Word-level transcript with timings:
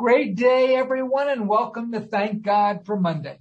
Great 0.00 0.34
day, 0.34 0.76
everyone, 0.76 1.28
and 1.28 1.46
welcome 1.46 1.92
to 1.92 2.00
Thank 2.00 2.40
God 2.40 2.86
for 2.86 2.98
Monday. 2.98 3.38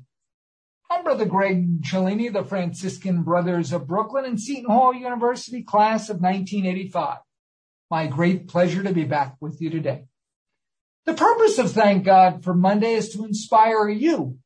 I'm 0.91 1.05
Brother 1.05 1.23
Greg 1.23 1.85
Cellini, 1.85 2.27
the 2.27 2.43
Franciscan 2.43 3.23
Brothers 3.23 3.71
of 3.71 3.87
Brooklyn 3.87 4.25
and 4.25 4.37
Seton 4.37 4.69
Hall 4.69 4.93
University 4.93 5.63
class 5.63 6.09
of 6.09 6.19
1985. 6.19 7.19
My 7.89 8.07
great 8.07 8.49
pleasure 8.49 8.83
to 8.83 8.91
be 8.91 9.05
back 9.05 9.37
with 9.39 9.61
you 9.61 9.69
today. 9.69 10.03
The 11.05 11.13
purpose 11.13 11.59
of 11.59 11.71
Thank 11.71 12.03
God 12.03 12.43
for 12.43 12.53
Monday 12.53 12.91
is 12.91 13.07
to 13.13 13.23
inspire 13.23 13.87
you, 13.87 14.37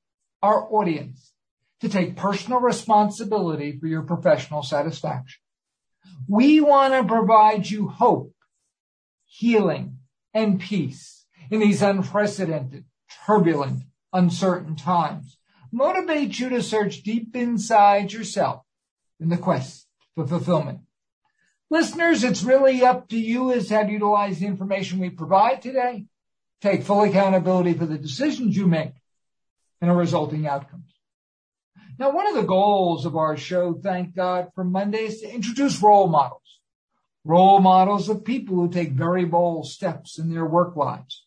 our 0.43 0.71
audience, 0.71 1.34
to 1.82 1.89
take 1.89 2.16
personal 2.16 2.59
responsibility 2.59 3.80
for 3.80 3.88
your 3.88 4.04
professional 4.04 4.61
satisfaction. 4.61 5.41
We 6.27 6.61
want 6.61 6.93
to 6.93 7.11
provide 7.11 7.68
you 7.68 7.88
hope, 7.88 8.36
healing, 9.25 9.98
and 10.32 10.59
peace 10.59 11.22
in 11.54 11.59
these 11.59 11.83
unprecedented, 11.83 12.83
turbulent, 13.27 13.83
uncertain 14.11 14.75
times 14.75 15.37
motivate 15.71 16.39
you 16.39 16.50
to 16.50 16.64
search 16.64 17.04
deep 17.04 17.36
inside 17.36 18.11
yourself 18.11 18.64
in 19.19 19.29
the 19.29 19.37
quest 19.37 19.86
for 20.15 20.25
fulfillment. 20.25 20.79
Listeners, 21.69 22.23
it's 22.23 22.42
really 22.42 22.83
up 22.83 23.07
to 23.09 23.19
you 23.19 23.51
as 23.51 23.69
how 23.69 23.83
to 23.83 23.92
utilize 23.92 24.39
the 24.39 24.47
information 24.47 24.97
we 24.97 25.11
provide 25.11 25.61
today. 25.61 26.05
Take 26.59 26.81
full 26.81 27.04
accountability 27.04 27.73
for 27.73 27.86
the 27.86 28.00
decisions 28.00 28.57
you 28.57 28.65
make 28.65 28.93
and 29.79 29.92
the 29.92 29.95
resulting 29.95 30.47
outcomes. 30.47 30.92
Now, 32.00 32.11
one 32.11 32.28
of 32.28 32.36
the 32.36 32.47
goals 32.47 33.06
of 33.06 33.16
our 33.16 33.38
show, 33.38 33.75
thank 33.75 34.16
God 34.16 34.50
for 34.56 34.64
Monday, 34.64 35.06
is 35.06 35.22
to 35.22 35.31
introduce 35.31 35.83
role 35.83 36.08
models. 36.08 36.61
Role 37.23 37.59
models 37.59 38.09
of 38.09 38.25
people 38.25 38.56
who 38.56 38.70
take 38.70 38.94
very 38.94 39.25
bold 39.25 39.67
steps 39.67 40.17
in 40.17 40.33
their 40.33 40.47
work 40.47 40.75
lives 40.75 41.22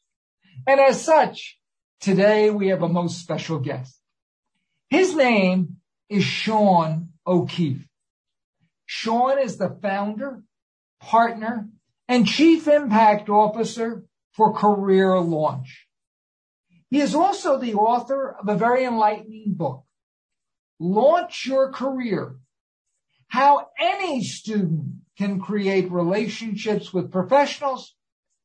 and 0.67 0.81
as 0.81 1.03
such, 1.03 1.59
today 2.01 2.51
we 2.51 2.69
have 2.69 2.83
a 2.83 2.89
most 2.89 3.21
special 3.21 3.59
guest. 3.59 3.99
His 4.91 5.15
name 5.15 5.77
is 6.09 6.25
Sean 6.25 7.11
O'Keefe. 7.27 7.87
Sean 8.85 9.39
is 9.39 9.57
the 9.57 9.79
founder, 9.83 10.43
partner, 11.01 11.69
and 12.09 12.27
chief 12.27 12.69
impact 12.69 13.29
officer 13.29 14.05
for 14.33 14.53
Career 14.53 15.19
Launch. 15.19 15.87
He 16.91 17.01
is 17.01 17.15
also 17.15 17.59
the 17.59 17.75
author 17.75 18.37
of 18.41 18.49
a 18.49 18.57
very 18.57 18.85
enlightening 18.85 19.55
book, 19.55 19.85
Launch 20.79 21.47
Your 21.47 21.73
Career, 21.73 22.37
how 23.29 23.67
any 23.81 24.23
student 24.23 25.01
can 25.19 25.41
create 25.41 25.91
relationships 25.91 26.93
with 26.93 27.11
professionals 27.11 27.95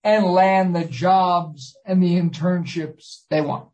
and 0.04 0.26
land 0.26 0.76
the 0.76 0.86
jobs 0.86 1.76
and 1.86 2.02
the 2.02 2.20
internships 2.20 3.24
they 3.30 3.42
want. 3.42 3.70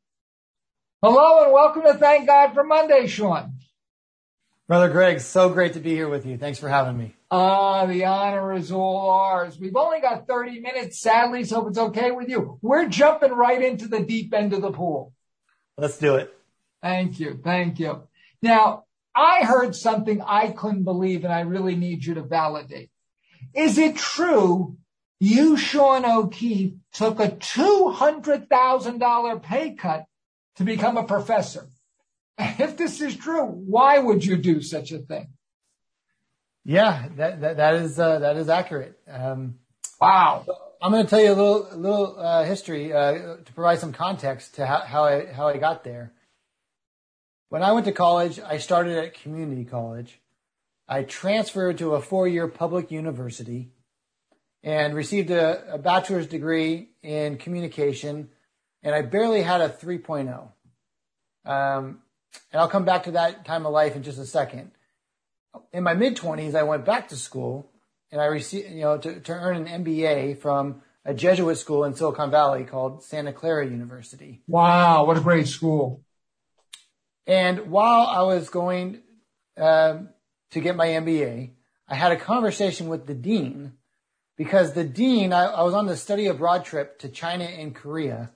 Hello 1.01 1.43
and 1.43 1.53
welcome 1.53 1.83
to 1.83 1.93
Thank 1.93 2.27
God 2.27 2.53
for 2.53 2.63
Monday, 2.63 3.07
Sean. 3.07 3.53
Brother 4.67 4.89
Greg, 4.89 5.21
so 5.21 5.49
great 5.49 5.73
to 5.73 5.79
be 5.79 5.91
here 5.91 6.09
with 6.09 6.25
you. 6.25 6.37
Thanks 6.37 6.59
for 6.59 6.67
having 6.67 6.97
me. 6.97 7.15
Ah, 7.31 7.85
the 7.85 8.03
honor 8.03 8.53
is 8.53 8.71
all 8.71 9.09
ours. 9.11 9.57
We've 9.57 9.75
only 9.75 10.01
got 10.01 10.27
30 10.27 10.59
minutes, 10.59 10.99
sadly, 10.99 11.45
so 11.45 11.61
if 11.61 11.69
it's 11.69 11.77
okay 11.77 12.11
with 12.11 12.27
you, 12.27 12.59
we're 12.61 12.89
jumping 12.89 13.31
right 13.31 13.61
into 13.61 13.87
the 13.87 14.01
deep 14.01 14.33
end 14.33 14.51
of 14.53 14.61
the 14.61 14.71
pool. 14.71 15.13
Let's 15.77 15.97
do 15.97 16.15
it. 16.15 16.33
Thank 16.81 17.19
you. 17.19 17.39
Thank 17.41 17.79
you. 17.79 18.03
Now, 18.41 18.83
I 19.15 19.45
heard 19.45 19.75
something 19.75 20.21
I 20.21 20.51
couldn't 20.51 20.83
believe 20.83 21.23
and 21.23 21.33
I 21.33 21.41
really 21.41 21.75
need 21.75 22.03
you 22.03 22.15
to 22.15 22.23
validate. 22.23 22.89
Is 23.53 23.77
it 23.77 23.95
true 23.95 24.77
you, 25.19 25.57
Sean 25.57 26.05
O'Keefe, 26.05 26.75
took 26.93 27.19
a 27.19 27.29
$200,000 27.29 29.43
pay 29.43 29.73
cut 29.73 30.05
to 30.57 30.63
become 30.63 30.97
a 30.97 31.03
professor. 31.03 31.67
If 32.59 32.77
this 32.77 33.01
is 33.01 33.15
true, 33.15 33.45
why 33.45 33.97
would 33.97 34.23
you 34.23 34.37
do 34.37 34.61
such 34.61 34.91
a 34.91 34.99
thing? 34.99 35.29
Yeah, 36.63 37.07
that, 37.15 37.41
that, 37.41 37.57
that 37.57 37.73
is, 37.75 37.99
uh, 37.99 38.19
that 38.19 38.37
is 38.37 38.47
accurate. 38.47 38.95
Um, 39.09 39.55
wow. 39.99 40.45
I'm 40.79 40.91
going 40.91 41.03
to 41.03 41.09
tell 41.09 41.19
you 41.19 41.31
a 41.31 41.33
little, 41.33 41.67
a 41.71 41.75
little, 41.75 42.19
uh, 42.19 42.43
history, 42.43 42.93
uh, 42.93 43.37
to 43.37 43.53
provide 43.55 43.79
some 43.79 43.91
context 43.91 44.53
to 44.55 44.67
how, 44.67 44.81
how 44.81 45.05
I, 45.05 45.25
how 45.25 45.47
I 45.47 45.57
got 45.57 45.83
there. 45.83 46.13
When 47.49 47.63
I 47.63 47.71
went 47.71 47.85
to 47.85 47.91
college, 47.91 48.39
I 48.39 48.59
started 48.59 48.97
at 48.97 49.15
community 49.15 49.65
college. 49.65 50.19
I 50.87 51.01
transferred 51.03 51.79
to 51.79 51.95
a 51.95 52.01
four 52.01 52.27
year 52.27 52.47
public 52.47 52.91
university 52.91 53.71
and 54.63 54.95
received 54.95 55.31
a, 55.31 55.75
a 55.75 55.77
bachelor's 55.77 56.27
degree 56.27 56.89
in 57.01 57.37
communication, 57.37 58.29
and 58.83 58.93
I 58.93 59.01
barely 59.01 59.41
had 59.41 59.61
a 59.61 59.69
3.0. 59.69 60.49
Um, 61.45 61.99
and 62.51 62.61
I'll 62.61 62.67
come 62.67 62.85
back 62.85 63.03
to 63.03 63.11
that 63.11 63.45
time 63.45 63.65
of 63.65 63.71
life 63.71 63.95
in 63.95 64.03
just 64.03 64.19
a 64.19 64.25
second. 64.25 64.71
In 65.73 65.83
my 65.83 65.93
mid 65.93 66.17
20s, 66.17 66.55
I 66.55 66.63
went 66.63 66.85
back 66.85 67.09
to 67.09 67.15
school 67.15 67.71
and 68.11 68.21
I 68.21 68.25
received, 68.25 68.69
you 68.69 68.81
know, 68.81 68.97
to, 68.97 69.19
to 69.19 69.31
earn 69.31 69.67
an 69.67 69.83
MBA 69.83 70.39
from 70.39 70.81
a 71.05 71.13
Jesuit 71.13 71.57
school 71.57 71.83
in 71.85 71.95
Silicon 71.95 72.29
Valley 72.29 72.63
called 72.63 73.03
Santa 73.03 73.33
Clara 73.33 73.65
University. 73.65 74.41
Wow, 74.47 75.05
what 75.05 75.17
a 75.17 75.21
great 75.21 75.47
school. 75.47 76.01
And 77.25 77.71
while 77.71 78.07
I 78.07 78.21
was 78.21 78.49
going 78.49 79.01
um, 79.57 80.09
to 80.51 80.59
get 80.59 80.75
my 80.75 80.87
MBA, 80.87 81.51
I 81.87 81.95
had 81.95 82.11
a 82.11 82.17
conversation 82.17 82.87
with 82.89 83.07
the 83.07 83.13
dean 83.13 83.73
because 84.37 84.73
the 84.73 84.83
dean, 84.83 85.33
I, 85.33 85.45
I 85.45 85.63
was 85.63 85.73
on 85.73 85.87
the 85.87 85.97
study 85.97 86.27
abroad 86.27 86.63
trip 86.63 86.99
to 86.99 87.09
China 87.09 87.43
and 87.43 87.75
Korea. 87.75 88.31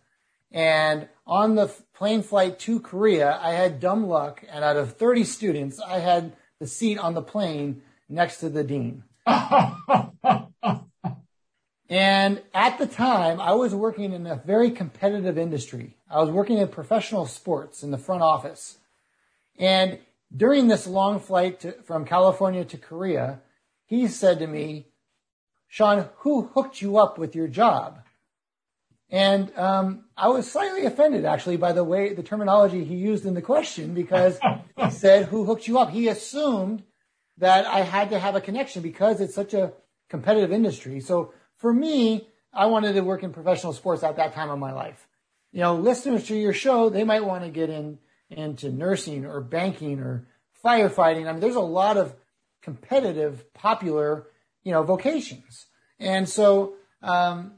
And 0.52 1.08
on 1.26 1.56
the 1.56 1.72
plane 1.94 2.24
flight 2.24 2.60
to 2.60 2.80
Korea, 2.82 3.40
I 3.42 3.52
had 3.52 3.80
dumb 3.80 4.08
luck. 4.08 4.44
And 4.50 4.66
out 4.66 4.76
of 4.76 4.98
30 4.98 5.24
students, 5.24 5.80
I 5.80 6.00
had 6.00 6.34
the 6.60 6.68
seat 6.68 6.98
on 6.98 7.14
the 7.14 7.22
plane 7.22 7.84
next 8.10 8.40
to 8.40 8.50
the 8.50 8.64
dean. 8.64 9.04
and 11.90 12.42
at 12.54 12.78
the 12.80 12.88
time, 12.88 13.40
I 13.40 13.54
was 13.54 13.74
working 13.74 14.12
in 14.12 14.28
a 14.28 14.36
very 14.36 14.72
competitive 14.72 15.38
industry. 15.38 15.96
I 16.10 16.20
was 16.20 16.30
working 16.30 16.58
in 16.58 16.68
professional 16.68 17.28
sports 17.28 17.84
in 17.84 17.92
the 17.92 17.98
front 17.98 18.24
office. 18.24 18.80
And 19.58 20.00
during 20.36 20.68
this 20.68 20.88
long 20.88 21.20
flight 21.20 21.60
to, 21.62 21.74
from 21.84 22.06
California 22.06 22.66
to 22.66 22.78
Korea, 22.78 23.40
he 23.86 24.08
said 24.08 24.40
to 24.40 24.48
me, 24.48 24.88
Sean, 25.72 26.10
who 26.18 26.52
hooked 26.54 26.82
you 26.82 26.98
up 26.98 27.18
with 27.18 27.34
your 27.34 27.48
job? 27.48 28.02
And 29.10 29.58
um, 29.58 30.04
I 30.18 30.28
was 30.28 30.52
slightly 30.52 30.86
offended, 30.86 31.24
actually, 31.24 31.56
by 31.56 31.72
the 31.72 31.84
way 31.84 32.14
the 32.14 32.24
terminology 32.24 32.84
he 32.84 32.96
used 32.96 33.26
in 33.26 33.36
the 33.36 33.42
question 33.42 33.94
because 33.94 34.38
he 34.78 34.92
said, 34.92 35.28
"Who 35.28 35.46
hooked 35.46 35.70
you 35.70 35.80
up?" 35.80 35.90
He 35.90 36.10
assumed 36.10 36.84
that 37.38 37.66
I 37.66 37.84
had 37.84 38.10
to 38.10 38.20
have 38.20 38.36
a 38.36 38.42
connection 38.42 38.82
because 38.82 39.22
it's 39.22 39.34
such 39.34 39.54
a 39.54 39.72
competitive 40.10 40.52
industry. 40.52 41.00
So 41.00 41.34
for 41.56 41.74
me, 41.74 42.28
I 42.52 42.66
wanted 42.66 42.92
to 42.94 43.02
work 43.02 43.24
in 43.24 43.32
professional 43.32 43.72
sports 43.72 44.04
at 44.04 44.18
that 44.18 44.34
time 44.34 44.50
of 44.50 44.60
my 44.60 44.74
life. 44.74 45.08
You 45.54 45.62
know, 45.62 45.76
listeners 45.76 46.28
to 46.28 46.36
your 46.36 46.54
show, 46.54 46.90
they 46.90 47.06
might 47.06 47.24
want 47.24 47.46
to 47.46 47.50
get 47.50 47.70
in 47.70 47.98
into 48.30 48.70
nursing 48.70 49.26
or 49.26 49.40
banking 49.40 50.02
or 50.02 50.28
firefighting. 50.66 51.30
I 51.30 51.32
mean, 51.32 51.40
there's 51.40 51.56
a 51.56 51.62
lot 51.62 51.96
of 51.96 52.14
competitive, 52.62 53.54
popular 53.54 54.28
you 54.64 54.72
know, 54.72 54.84
vocations. 54.84 55.68
And 56.00 56.28
so, 56.28 56.76
um, 57.02 57.54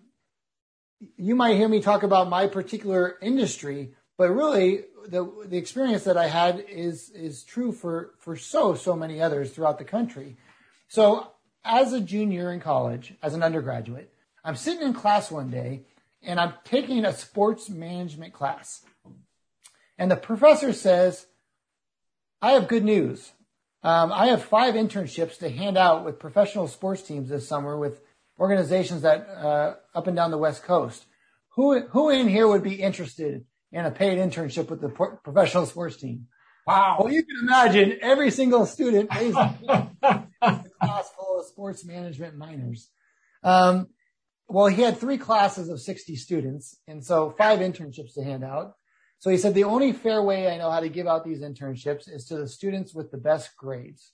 you 1.18 1.36
might 1.36 1.58
hear 1.58 1.68
me 1.68 1.82
talk 1.82 2.04
about 2.04 2.30
my 2.30 2.48
particular 2.48 3.18
industry, 3.22 3.94
but 4.18 4.30
really 4.30 4.86
the, 5.08 5.30
the 5.46 5.58
experience 5.58 6.04
that 6.06 6.18
I 6.18 6.28
had 6.28 6.64
is, 6.70 7.10
is 7.10 7.44
true 7.44 7.72
for, 7.72 8.14
for 8.20 8.36
so, 8.36 8.76
so 8.76 8.96
many 8.96 9.22
others 9.22 9.52
throughout 9.52 9.80
the 9.80 9.86
country. 9.86 10.38
So 10.88 11.32
as 11.66 11.94
a 11.94 12.00
junior 12.00 12.52
in 12.52 12.60
college, 12.60 13.14
as 13.22 13.34
an 13.34 13.44
undergraduate, 13.44 14.14
I'm 14.44 14.56
sitting 14.56 14.86
in 14.86 14.94
class 14.94 15.32
one 15.32 15.50
day 15.50 15.84
and 16.22 16.40
I'm 16.40 16.54
taking 16.64 17.06
a 17.06 17.14
sports 17.14 17.70
management 17.70 18.34
class. 18.34 18.82
And 19.98 20.10
the 20.10 20.16
professor 20.16 20.74
says, 20.74 21.28
I 22.42 22.52
have 22.52 22.68
good 22.68 22.84
news. 22.84 23.32
Um, 23.84 24.14
I 24.14 24.28
have 24.28 24.44
five 24.44 24.76
internships 24.76 25.38
to 25.40 25.50
hand 25.50 25.78
out 25.78 26.06
with 26.06 26.20
professional 26.20 26.68
sports 26.68 27.02
teams 27.02 27.30
this 27.30 27.48
summer 27.48 27.78
with 27.78 28.02
organizations 28.40 29.02
that 29.02 29.28
uh, 29.28 29.76
up 29.94 30.08
and 30.08 30.16
down 30.16 30.32
the 30.32 30.38
West 30.38 30.64
Coast. 30.64 31.06
Who 31.56 31.82
who 31.88 32.10
in 32.10 32.28
here 32.28 32.48
would 32.48 32.64
be 32.64 32.76
interested 32.76 33.46
in 33.72 33.86
a 33.86 33.92
paid 33.92 34.18
internship 34.18 34.70
with 34.70 34.82
the 34.82 34.90
pro- 34.90 35.18
professional 35.18 35.66
sports 35.66 35.98
team? 35.98 36.28
Wow. 36.66 36.98
Well, 37.00 37.14
you 37.14 37.24
can 37.24 37.36
imagine 37.42 38.00
every 38.02 38.32
single 38.32 38.66
student 38.66 39.10
is 39.22 39.36
a 39.36 39.90
class 40.02 41.12
full 41.18 41.40
of 41.40 41.46
sports 41.46 41.86
management 41.86 42.38
minors. 42.38 42.90
Um, 43.44 43.88
well, 44.48 44.68
he 44.68 44.82
had 44.82 44.98
three 44.98 45.18
classes 45.18 45.70
of 45.70 45.82
60 45.82 46.16
students, 46.16 46.78
and 46.88 47.04
so 47.04 47.34
five 47.38 47.60
internships 47.60 48.14
to 48.14 48.24
hand 48.24 48.44
out. 48.44 48.76
So 49.24 49.30
he 49.30 49.38
said, 49.38 49.54
the 49.54 49.64
only 49.64 49.94
fair 49.94 50.22
way 50.22 50.50
I 50.50 50.58
know 50.58 50.70
how 50.70 50.82
to 50.82 50.90
give 50.90 51.08
out 51.08 51.24
these 51.24 51.40
internships 51.40 52.14
is 52.14 52.26
to 52.26 52.36
the 52.36 52.46
students 52.46 52.94
with 52.94 53.10
the 53.10 53.18
best 53.18 53.56
grades. 53.56 54.12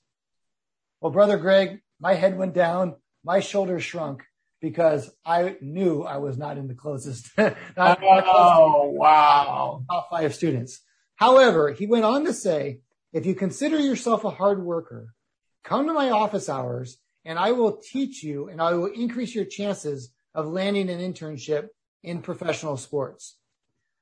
Well, 1.01 1.11
brother 1.11 1.37
Greg, 1.37 1.81
my 1.99 2.13
head 2.13 2.37
went 2.37 2.53
down, 2.53 2.93
my 3.23 3.39
shoulders 3.39 3.83
shrunk 3.83 4.21
because 4.61 5.09
I 5.25 5.55
knew 5.61 6.03
I 6.03 6.17
was 6.17 6.37
not 6.37 6.59
in 6.59 6.67
the 6.67 6.75
closest. 6.75 7.31
not, 7.39 7.99
oh, 8.03 8.91
wow. 8.93 9.83
Top 9.89 10.11
five 10.11 10.35
students. 10.35 10.79
However, 11.15 11.71
he 11.71 11.87
went 11.87 12.05
on 12.05 12.23
to 12.25 12.31
say, 12.31 12.81
if 13.11 13.25
you 13.25 13.33
consider 13.33 13.79
yourself 13.79 14.25
a 14.25 14.29
hard 14.29 14.63
worker, 14.63 15.15
come 15.63 15.87
to 15.87 15.93
my 15.93 16.11
office 16.11 16.49
hours 16.49 16.99
and 17.25 17.39
I 17.39 17.53
will 17.53 17.81
teach 17.81 18.21
you 18.21 18.49
and 18.49 18.61
I 18.61 18.73
will 18.73 18.85
increase 18.85 19.33
your 19.33 19.45
chances 19.45 20.13
of 20.35 20.45
landing 20.45 20.87
an 20.87 20.99
internship 20.99 21.69
in 22.03 22.21
professional 22.21 22.77
sports. 22.77 23.38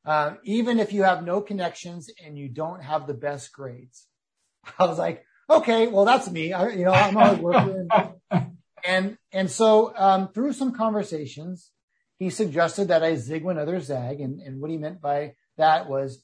Uh, 0.08 0.36
even 0.46 0.80
if 0.80 0.94
you 0.94 1.04
have 1.04 1.26
no 1.26 1.42
connections 1.42 2.10
and 2.26 2.38
you 2.38 2.48
don't 2.48 2.82
have 2.82 3.06
the 3.06 3.14
best 3.14 3.52
grades. 3.52 4.08
I 4.80 4.86
was 4.86 4.98
like, 4.98 5.26
okay, 5.50 5.88
well, 5.88 6.06
that's 6.06 6.32
me. 6.32 6.54
I, 6.54 6.70
you 6.70 6.86
know, 6.86 6.92
I'm 6.92 7.18
a 7.18 7.26
hard 7.26 7.40
worker. 7.40 7.86
And, 8.32 8.52
and, 8.86 9.18
and 9.34 9.52
so, 9.52 9.94
um, 9.98 10.30
through 10.30 10.54
some 10.54 10.72
conversations, 10.72 11.72
he 12.18 12.30
suggested 12.30 12.88
that 12.88 13.04
I 13.04 13.16
zig 13.16 13.44
when 13.44 13.58
others 13.58 13.88
zag. 13.88 14.22
And, 14.22 14.40
and 14.40 14.62
what 14.62 14.72
he 14.72 14.78
meant 14.78 15.02
by 15.02 15.34
that 15.58 15.90
was 15.90 16.24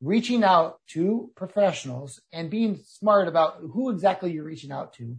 reaching 0.00 0.42
out 0.42 0.80
to 0.88 1.30
professionals 1.36 2.22
and 2.32 2.48
being 2.48 2.80
smart 2.82 3.28
about 3.28 3.58
who 3.74 3.90
exactly 3.90 4.32
you're 4.32 4.44
reaching 4.44 4.72
out 4.72 4.94
to, 4.94 5.16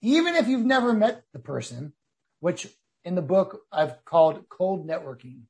even 0.00 0.34
if 0.34 0.48
you've 0.48 0.66
never 0.66 0.92
met 0.92 1.22
the 1.32 1.38
person, 1.38 1.92
which 2.40 2.66
in 3.04 3.14
the 3.14 3.22
book 3.22 3.60
I've 3.70 4.04
called 4.04 4.48
cold 4.48 4.88
networking. 4.88 5.42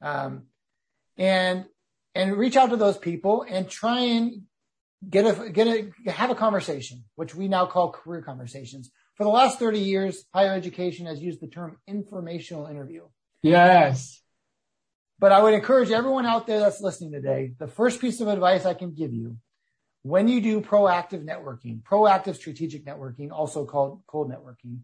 Um, 0.00 0.44
and, 1.16 1.66
and 2.14 2.36
reach 2.36 2.56
out 2.56 2.70
to 2.70 2.76
those 2.76 2.98
people 2.98 3.44
and 3.48 3.68
try 3.68 4.00
and 4.00 4.42
get 5.08 5.26
a, 5.26 5.50
get 5.50 5.66
a, 5.66 6.10
have 6.10 6.30
a 6.30 6.34
conversation, 6.34 7.04
which 7.14 7.34
we 7.34 7.48
now 7.48 7.66
call 7.66 7.90
career 7.90 8.22
conversations. 8.22 8.90
For 9.16 9.24
the 9.24 9.30
last 9.30 9.58
30 9.58 9.78
years, 9.78 10.24
higher 10.32 10.52
education 10.52 11.06
has 11.06 11.20
used 11.20 11.40
the 11.40 11.48
term 11.48 11.78
informational 11.86 12.66
interview. 12.66 13.02
Yes. 13.42 14.20
But 15.18 15.32
I 15.32 15.42
would 15.42 15.54
encourage 15.54 15.90
everyone 15.90 16.26
out 16.26 16.46
there 16.46 16.60
that's 16.60 16.80
listening 16.80 17.12
today, 17.12 17.52
the 17.58 17.68
first 17.68 18.00
piece 18.00 18.20
of 18.20 18.28
advice 18.28 18.64
I 18.64 18.74
can 18.74 18.92
give 18.92 19.12
you 19.12 19.36
when 20.02 20.28
you 20.28 20.40
do 20.40 20.60
proactive 20.60 21.24
networking, 21.24 21.82
proactive 21.82 22.34
strategic 22.34 22.84
networking, 22.84 23.30
also 23.30 23.64
called 23.64 24.02
cold 24.06 24.30
networking, 24.30 24.80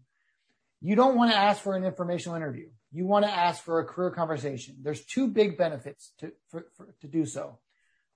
you 0.81 0.95
don't 0.95 1.15
want 1.15 1.31
to 1.31 1.37
ask 1.37 1.61
for 1.61 1.75
an 1.75 1.83
informational 1.83 2.37
interview. 2.37 2.69
You 2.91 3.05
want 3.05 3.25
to 3.25 3.31
ask 3.31 3.63
for 3.63 3.79
a 3.79 3.85
career 3.85 4.11
conversation. 4.11 4.77
There's 4.81 5.05
two 5.05 5.27
big 5.27 5.57
benefits 5.57 6.11
to, 6.19 6.31
for, 6.49 6.67
for, 6.75 6.87
to 7.01 7.07
do 7.07 7.25
so. 7.25 7.59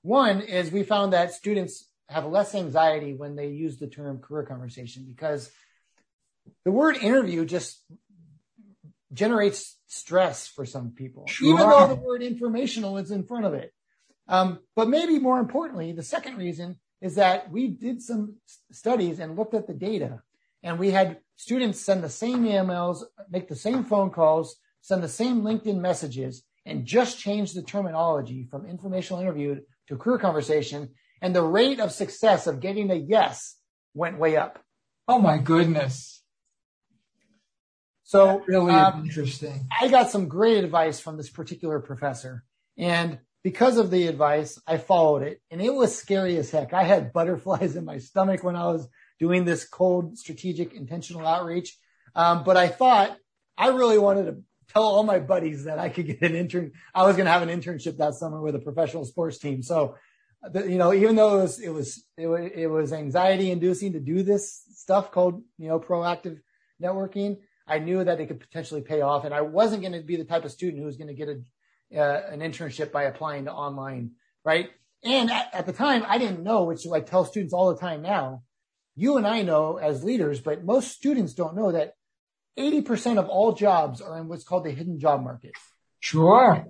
One 0.01 0.41
is 0.41 0.71
we 0.71 0.83
found 0.83 1.13
that 1.13 1.33
students 1.33 1.87
have 2.09 2.25
less 2.25 2.53
anxiety 2.55 3.13
when 3.13 3.35
they 3.35 3.47
use 3.47 3.77
the 3.77 3.87
term 3.87 4.19
career 4.19 4.43
conversation 4.43 5.05
because 5.07 5.51
the 6.65 6.71
word 6.71 6.97
interview 6.97 7.45
just 7.45 7.81
generates 9.13 9.77
stress 9.87 10.47
for 10.47 10.65
some 10.65 10.91
people, 10.91 11.25
sure. 11.27 11.53
even 11.53 11.69
though 11.69 11.87
the 11.87 11.95
word 11.95 12.23
informational 12.23 12.97
is 12.97 13.11
in 13.11 13.23
front 13.23 13.45
of 13.45 13.53
it. 13.53 13.71
Um, 14.27 14.59
but 14.75 14.89
maybe 14.89 15.19
more 15.19 15.39
importantly, 15.39 15.91
the 15.91 16.03
second 16.03 16.37
reason 16.37 16.77
is 17.01 17.15
that 17.15 17.51
we 17.51 17.67
did 17.67 18.01
some 18.01 18.37
studies 18.71 19.19
and 19.19 19.37
looked 19.37 19.53
at 19.53 19.67
the 19.67 19.73
data 19.73 20.21
and 20.63 20.79
we 20.79 20.91
had 20.91 21.19
students 21.35 21.81
send 21.81 22.03
the 22.03 22.09
same 22.09 22.43
emails, 22.45 23.03
make 23.29 23.49
the 23.49 23.55
same 23.55 23.83
phone 23.83 24.09
calls, 24.09 24.55
send 24.83 25.01
the 25.01 25.07
same 25.07 25.41
LinkedIn 25.41 25.77
messages 25.77 26.43
and 26.65 26.85
just 26.85 27.17
change 27.17 27.53
the 27.53 27.63
terminology 27.63 28.47
from 28.51 28.65
informational 28.65 29.21
interview 29.21 29.59
to 29.87 29.97
career 29.97 30.19
conversation 30.19 30.89
and 31.21 31.33
the 31.33 31.41
rate 31.41 31.79
of 31.79 31.91
success 31.91 32.47
of 32.47 32.59
getting 32.59 32.91
a 32.91 32.95
yes 32.95 33.55
went 33.93 34.19
way 34.19 34.35
up. 34.35 34.59
Oh 35.07 35.19
my 35.19 35.37
goodness. 35.37 36.21
So 38.03 38.43
really 38.45 38.73
um, 38.73 39.05
interesting. 39.05 39.67
I 39.81 39.87
got 39.87 40.09
some 40.09 40.27
great 40.27 40.63
advice 40.63 40.99
from 40.99 41.15
this 41.15 41.29
particular 41.29 41.79
professor 41.79 42.43
and 42.77 43.19
because 43.41 43.77
of 43.77 43.91
the 43.91 44.07
advice, 44.07 44.61
I 44.67 44.77
followed 44.77 45.23
it 45.23 45.41
and 45.49 45.61
it 45.61 45.73
was 45.73 45.97
scary 45.97 46.35
as 46.37 46.51
heck. 46.51 46.73
I 46.73 46.83
had 46.83 47.13
butterflies 47.13 47.75
in 47.77 47.85
my 47.85 47.99
stomach 47.99 48.43
when 48.43 48.57
I 48.57 48.67
was 48.67 48.89
doing 49.17 49.45
this 49.45 49.65
cold 49.65 50.17
strategic 50.17 50.73
intentional 50.73 51.25
outreach. 51.25 51.77
Um, 52.15 52.43
but 52.43 52.57
I 52.57 52.67
thought 52.67 53.17
I 53.57 53.69
really 53.69 53.97
wanted 53.97 54.25
to 54.25 54.37
tell 54.69 54.83
all 54.83 55.03
my 55.03 55.19
buddies 55.19 55.65
that 55.65 55.79
I 55.79 55.89
could 55.89 56.07
get 56.07 56.21
an 56.21 56.35
intern. 56.35 56.71
I 56.93 57.05
was 57.05 57.15
going 57.15 57.25
to 57.25 57.31
have 57.31 57.41
an 57.41 57.49
internship 57.49 57.97
that 57.97 58.15
summer 58.15 58.41
with 58.41 58.55
a 58.55 58.59
professional 58.59 59.05
sports 59.05 59.37
team. 59.37 59.63
So 59.63 59.95
you 60.53 60.77
know, 60.77 60.93
even 60.93 61.15
though 61.15 61.39
it 61.39 61.41
was, 61.41 61.59
it 61.59 61.69
was, 61.69 62.03
it 62.17 62.27
was, 62.27 62.51
it 62.53 62.67
was 62.67 62.93
anxiety 62.93 63.51
inducing 63.51 63.93
to 63.93 63.99
do 63.99 64.23
this 64.23 64.63
stuff 64.75 65.11
called, 65.11 65.41
you 65.57 65.67
know, 65.67 65.79
proactive 65.79 66.39
networking, 66.81 67.37
I 67.65 67.79
knew 67.79 68.03
that 68.03 68.19
it 68.19 68.27
could 68.27 68.41
potentially 68.41 68.81
pay 68.81 69.01
off. 69.01 69.23
And 69.23 69.33
I 69.33 69.41
wasn't 69.41 69.81
going 69.81 69.93
to 69.93 70.01
be 70.01 70.17
the 70.17 70.25
type 70.25 70.43
of 70.43 70.51
student 70.51 70.79
who 70.79 70.85
was 70.85 70.97
going 70.97 71.07
to 71.07 71.13
get 71.13 71.29
a, 71.29 71.99
uh, 71.99 72.21
an 72.29 72.41
internship 72.41 72.91
by 72.91 73.03
applying 73.03 73.45
to 73.45 73.53
online. 73.53 74.11
Right. 74.43 74.69
And 75.03 75.31
at, 75.31 75.49
at, 75.53 75.65
the 75.65 75.73
time 75.73 76.03
I 76.07 76.17
didn't 76.17 76.43
know, 76.43 76.65
which 76.65 76.85
I 76.91 76.99
tell 76.99 77.23
students 77.25 77.53
all 77.53 77.73
the 77.73 77.79
time 77.79 78.01
now, 78.01 78.43
you 78.95 79.17
and 79.17 79.25
I 79.25 79.41
know 79.41 79.77
as 79.77 80.03
leaders, 80.03 80.41
but 80.41 80.65
most 80.65 80.91
students 80.91 81.33
don't 81.33 81.55
know 81.55 81.71
that 81.71 81.93
80% 82.57 83.17
of 83.17 83.29
all 83.29 83.53
jobs 83.53 84.01
are 84.01 84.17
in 84.19 84.27
what's 84.27 84.43
called 84.43 84.65
the 84.65 84.71
hidden 84.71 84.99
job 84.99 85.23
market. 85.23 85.53
Sure. 85.99 86.67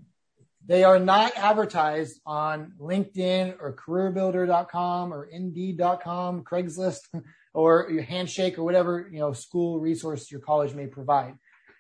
They 0.65 0.83
are 0.83 0.99
not 0.99 1.33
advertised 1.35 2.21
on 2.25 2.73
LinkedIn 2.79 3.57
or 3.59 3.75
careerbuilder.com 3.75 5.13
or 5.13 5.25
indeed.com, 5.25 6.43
Craigslist 6.43 7.01
or 7.53 7.89
your 7.91 8.03
handshake 8.03 8.57
or 8.57 8.63
whatever, 8.63 9.09
you 9.11 9.19
know, 9.19 9.33
school 9.33 9.79
resource 9.79 10.31
your 10.31 10.39
college 10.39 10.73
may 10.73 10.87
provide. 10.87 11.37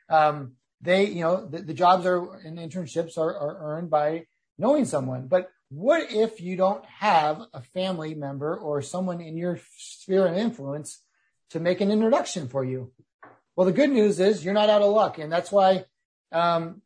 Um, 0.09 0.53
they, 0.81 1.05
you 1.05 1.21
know, 1.21 1.45
the, 1.45 1.59
the, 1.59 1.73
jobs 1.73 2.05
are 2.05 2.35
and 2.35 2.57
internships 2.57 3.17
are, 3.17 3.33
are 3.33 3.77
earned 3.77 3.89
by 3.89 4.25
knowing 4.57 4.83
someone. 4.83 5.27
But 5.27 5.49
what 5.69 6.11
if 6.11 6.41
you 6.41 6.57
don't 6.57 6.85
have 6.85 7.41
a 7.53 7.61
family 7.61 8.13
member 8.13 8.55
or 8.55 8.81
someone 8.81 9.21
in 9.21 9.37
your 9.37 9.59
sphere 9.77 10.27
of 10.27 10.35
influence 10.35 11.01
to 11.51 11.59
make 11.61 11.79
an 11.79 11.89
introduction 11.89 12.49
for 12.49 12.65
you? 12.65 12.91
Well, 13.55 13.65
the 13.65 13.73
good 13.73 13.89
news 13.89 14.19
is 14.19 14.43
you're 14.43 14.53
not 14.53 14.69
out 14.69 14.81
of 14.81 14.91
luck. 14.91 15.19
And 15.19 15.31
that's 15.31 15.51
why, 15.51 15.85
um, 16.31 16.81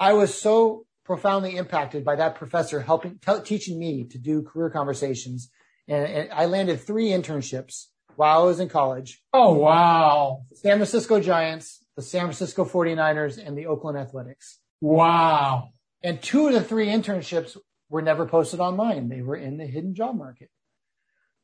I 0.00 0.14
was 0.14 0.34
so 0.34 0.86
profoundly 1.04 1.56
impacted 1.56 2.04
by 2.04 2.16
that 2.16 2.34
professor 2.34 2.80
helping, 2.80 3.18
t- 3.18 3.40
teaching 3.44 3.78
me 3.78 4.04
to 4.04 4.18
do 4.18 4.42
career 4.42 4.70
conversations. 4.70 5.50
And, 5.86 6.06
and, 6.06 6.32
I 6.32 6.46
landed 6.46 6.80
three 6.80 7.08
internships 7.08 7.86
while 8.16 8.42
I 8.42 8.44
was 8.44 8.60
in 8.60 8.68
college. 8.68 9.22
Oh, 9.32 9.54
wow. 9.54 10.44
The 10.50 10.56
San 10.56 10.78
Francisco 10.78 11.20
Giants, 11.20 11.84
the 11.96 12.02
San 12.02 12.22
Francisco 12.22 12.64
49ers, 12.64 13.44
and 13.44 13.56
the 13.56 13.66
Oakland 13.66 13.98
Athletics. 13.98 14.58
Wow. 14.80 15.70
And 16.02 16.20
two 16.20 16.48
of 16.48 16.54
the 16.54 16.62
three 16.62 16.88
internships 16.88 17.56
were 17.88 18.02
never 18.02 18.26
posted 18.26 18.58
online. 18.58 19.08
They 19.08 19.22
were 19.22 19.36
in 19.36 19.56
the 19.56 19.66
hidden 19.66 19.94
job 19.94 20.16
market. 20.16 20.50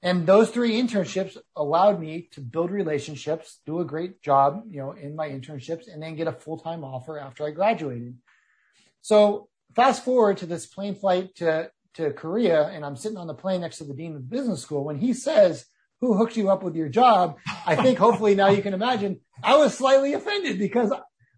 And 0.01 0.27
those 0.27 0.51
three 0.51 0.81
internships 0.81 1.37
allowed 1.57 2.01
me 2.01 2.29
to 2.33 2.41
build 2.41 2.71
relationships, 2.71 3.61
do 3.67 3.81
a 3.81 3.85
great 3.85 4.23
job, 4.23 4.63
you 4.71 4.81
know, 4.81 4.93
in 4.93 5.17
my 5.17 5.29
internships 5.29 5.93
and 5.93 6.01
then 6.03 6.15
get 6.15 6.29
a 6.29 6.33
full-time 6.33 6.85
offer 6.85 7.19
after 7.19 7.45
I 7.45 7.51
graduated. 7.51 8.17
So 9.01 9.49
fast 9.75 10.05
forward 10.05 10.37
to 10.39 10.47
this 10.47 10.67
plane 10.67 10.95
flight 10.95 11.35
to, 11.37 11.71
to 11.95 12.13
Korea 12.13 12.69
and 12.69 12.85
I'm 12.85 12.97
sitting 12.97 13.19
on 13.19 13.27
the 13.27 13.35
plane 13.35 13.63
next 13.63 13.79
to 13.79 13.85
the 13.85 13.95
dean 13.95 14.15
of 14.15 14.31
business 14.31 14.63
school. 14.63 14.85
When 14.85 14.99
he 14.99 15.13
says, 15.15 15.67
who 16.01 16.17
hooked 16.17 16.37
you 16.37 16.49
up 16.49 16.63
with 16.63 16.77
your 16.77 16.89
job? 16.89 17.39
I 17.67 17.75
think 17.75 17.99
hopefully 17.99 18.37
now 18.37 18.51
you 18.51 18.63
can 18.63 18.75
imagine 18.75 19.21
I 19.43 19.57
was 19.57 19.77
slightly 19.77 20.13
offended 20.13 20.61
because 20.61 20.93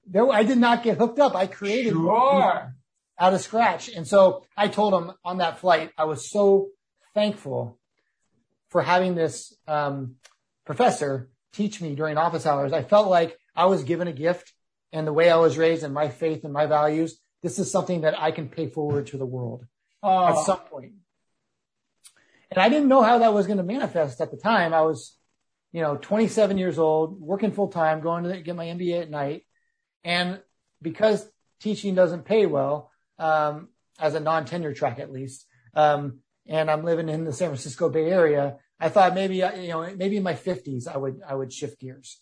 there, 0.07 0.31
I 0.31 0.43
did 0.43 0.59
not 0.59 0.83
get 0.83 0.99
hooked 0.99 1.19
up. 1.19 1.35
I 1.35 1.47
created 1.47 1.95
sure. 1.95 2.75
out 3.19 3.33
of 3.33 3.41
scratch. 3.41 3.89
And 3.89 4.07
so 4.07 4.45
I 4.55 4.69
told 4.69 4.93
him 4.93 5.13
on 5.25 5.39
that 5.39 5.61
flight, 5.61 5.93
I 5.97 6.05
was 6.05 6.31
so 6.31 6.69
thankful 7.15 7.80
for 8.71 8.83
having 8.83 9.15
this 9.15 9.55
um, 9.67 10.17
professor 10.65 11.31
teach 11.53 11.81
me 11.81 11.95
during 11.95 12.17
office 12.17 12.47
hours. 12.47 12.73
I 12.73 12.83
felt 12.83 13.09
like 13.09 13.37
I 13.57 13.67
was 13.67 13.85
given 13.85 14.09
a 14.09 14.13
gift 14.13 14.53
and 14.93 15.07
the 15.07 15.13
way 15.13 15.31
I 15.31 15.37
was 15.37 15.59
raised 15.59 15.83
and 15.83 15.95
my 15.95 16.09
faith 16.09 16.45
and 16.45 16.53
my 16.53 16.67
values. 16.67 17.19
This 17.43 17.59
is 17.59 17.71
something 17.71 18.03
that 18.03 18.19
I 18.19 18.31
can 18.31 18.49
pay 18.49 18.69
forward 18.69 19.09
to 19.09 19.19
the 19.19 19.27
world 19.27 19.67
oh. 20.03 20.27
at 20.29 20.45
some 20.45 20.61
point. 20.61 20.93
And 22.51 22.59
I 22.59 22.69
didn't 22.69 22.89
know 22.89 23.03
how 23.03 23.19
that 23.19 23.33
was 23.33 23.47
going 23.47 23.59
to 23.59 23.65
manifest 23.65 24.21
at 24.21 24.31
the 24.31 24.37
time. 24.37 24.75
I 24.75 24.83
was, 24.83 25.17
you 25.73 25.83
know, 25.83 25.97
27 25.97 26.59
years 26.59 26.79
old, 26.79 27.21
working 27.21 27.53
full 27.53 27.69
time, 27.69 28.01
going 28.01 28.25
to 28.25 28.41
get 28.41 28.57
my 28.57 28.67
MBA 28.67 29.03
at 29.03 29.11
night. 29.11 29.45
And 30.03 30.41
because 30.83 31.29
teaching 31.61 31.95
doesn't 31.95 32.25
pay 32.25 32.47
well, 32.47 32.91
um, 33.19 33.69
as 33.99 34.15
a 34.15 34.21
non-tenure 34.21 34.75
track 34.75 34.99
at 34.99 35.13
least, 35.13 35.47
um, 35.75 36.21
and 36.47 36.71
I'm 36.71 36.85
living 36.85 37.09
in 37.09 37.25
the 37.25 37.33
San 37.33 37.49
Francisco 37.49 37.89
Bay 37.89 38.11
Area, 38.11 38.57
I 38.79 38.89
thought 38.89 39.15
maybe, 39.15 39.43
uh, 39.43 39.55
you 39.55 39.69
know, 39.69 39.95
maybe 39.97 40.17
in 40.17 40.23
my 40.23 40.35
fifties, 40.35 40.87
I 40.87 40.97
would, 40.97 41.21
I 41.27 41.35
would 41.35 41.53
shift 41.53 41.81
gears. 41.81 42.21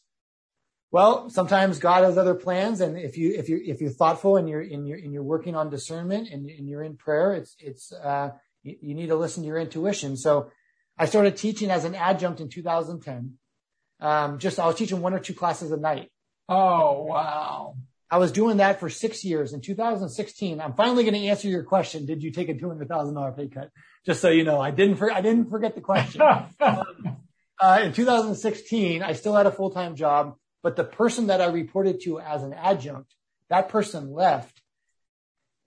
Well, 0.90 1.28
sometimes 1.28 1.78
God 1.78 2.04
has 2.04 2.16
other 2.16 2.34
plans. 2.34 2.80
And 2.80 2.98
if 2.98 3.16
you, 3.18 3.34
if 3.34 3.48
you, 3.48 3.60
if 3.64 3.80
you're 3.80 3.90
thoughtful 3.90 4.36
and 4.36 4.48
you're, 4.48 4.60
and 4.60 4.88
you're, 4.88 4.98
and 4.98 5.12
you're 5.12 5.22
working 5.22 5.54
on 5.54 5.70
discernment 5.70 6.28
and, 6.30 6.48
and 6.48 6.68
you're 6.68 6.82
in 6.82 6.96
prayer, 6.96 7.34
it's, 7.34 7.54
it's, 7.58 7.92
uh, 7.92 8.30
you, 8.62 8.76
you 8.80 8.94
need 8.94 9.08
to 9.08 9.16
listen 9.16 9.42
to 9.42 9.46
your 9.46 9.58
intuition. 9.58 10.16
So 10.16 10.50
I 10.96 11.06
started 11.06 11.36
teaching 11.36 11.70
as 11.70 11.84
an 11.84 11.94
adjunct 11.94 12.40
in 12.40 12.48
2010. 12.48 13.34
Um, 14.00 14.38
just, 14.38 14.58
I 14.58 14.66
was 14.66 14.76
teaching 14.76 15.00
one 15.00 15.12
or 15.12 15.18
two 15.18 15.34
classes 15.34 15.70
a 15.72 15.76
night. 15.76 16.10
Oh, 16.48 17.04
wow. 17.04 17.76
I 18.10 18.18
was 18.18 18.32
doing 18.32 18.56
that 18.56 18.80
for 18.80 18.88
six 18.88 19.24
years. 19.24 19.52
In 19.52 19.60
2016, 19.60 20.60
I'm 20.60 20.72
finally 20.74 21.04
going 21.04 21.14
to 21.14 21.26
answer 21.26 21.48
your 21.48 21.62
question. 21.62 22.06
Did 22.06 22.22
you 22.22 22.30
take 22.30 22.48
a 22.48 22.54
$200,000 22.54 23.36
pay 23.36 23.48
cut? 23.48 23.70
Just 24.06 24.22
so 24.22 24.30
you 24.30 24.44
know, 24.44 24.60
I 24.60 24.70
didn't, 24.70 24.96
for, 24.96 25.12
I 25.12 25.20
didn't 25.20 25.50
forget 25.50 25.74
the 25.74 25.82
question. 25.82 26.22
um, 26.60 27.18
uh, 27.60 27.80
in 27.82 27.92
2016, 27.92 29.02
I 29.02 29.12
still 29.12 29.34
had 29.34 29.46
a 29.46 29.50
full-time 29.50 29.94
job, 29.94 30.36
but 30.62 30.76
the 30.76 30.84
person 30.84 31.26
that 31.26 31.40
I 31.40 31.46
reported 31.46 32.00
to 32.04 32.18
as 32.18 32.42
an 32.42 32.54
adjunct, 32.54 33.12
that 33.50 33.68
person 33.68 34.12
left 34.12 34.62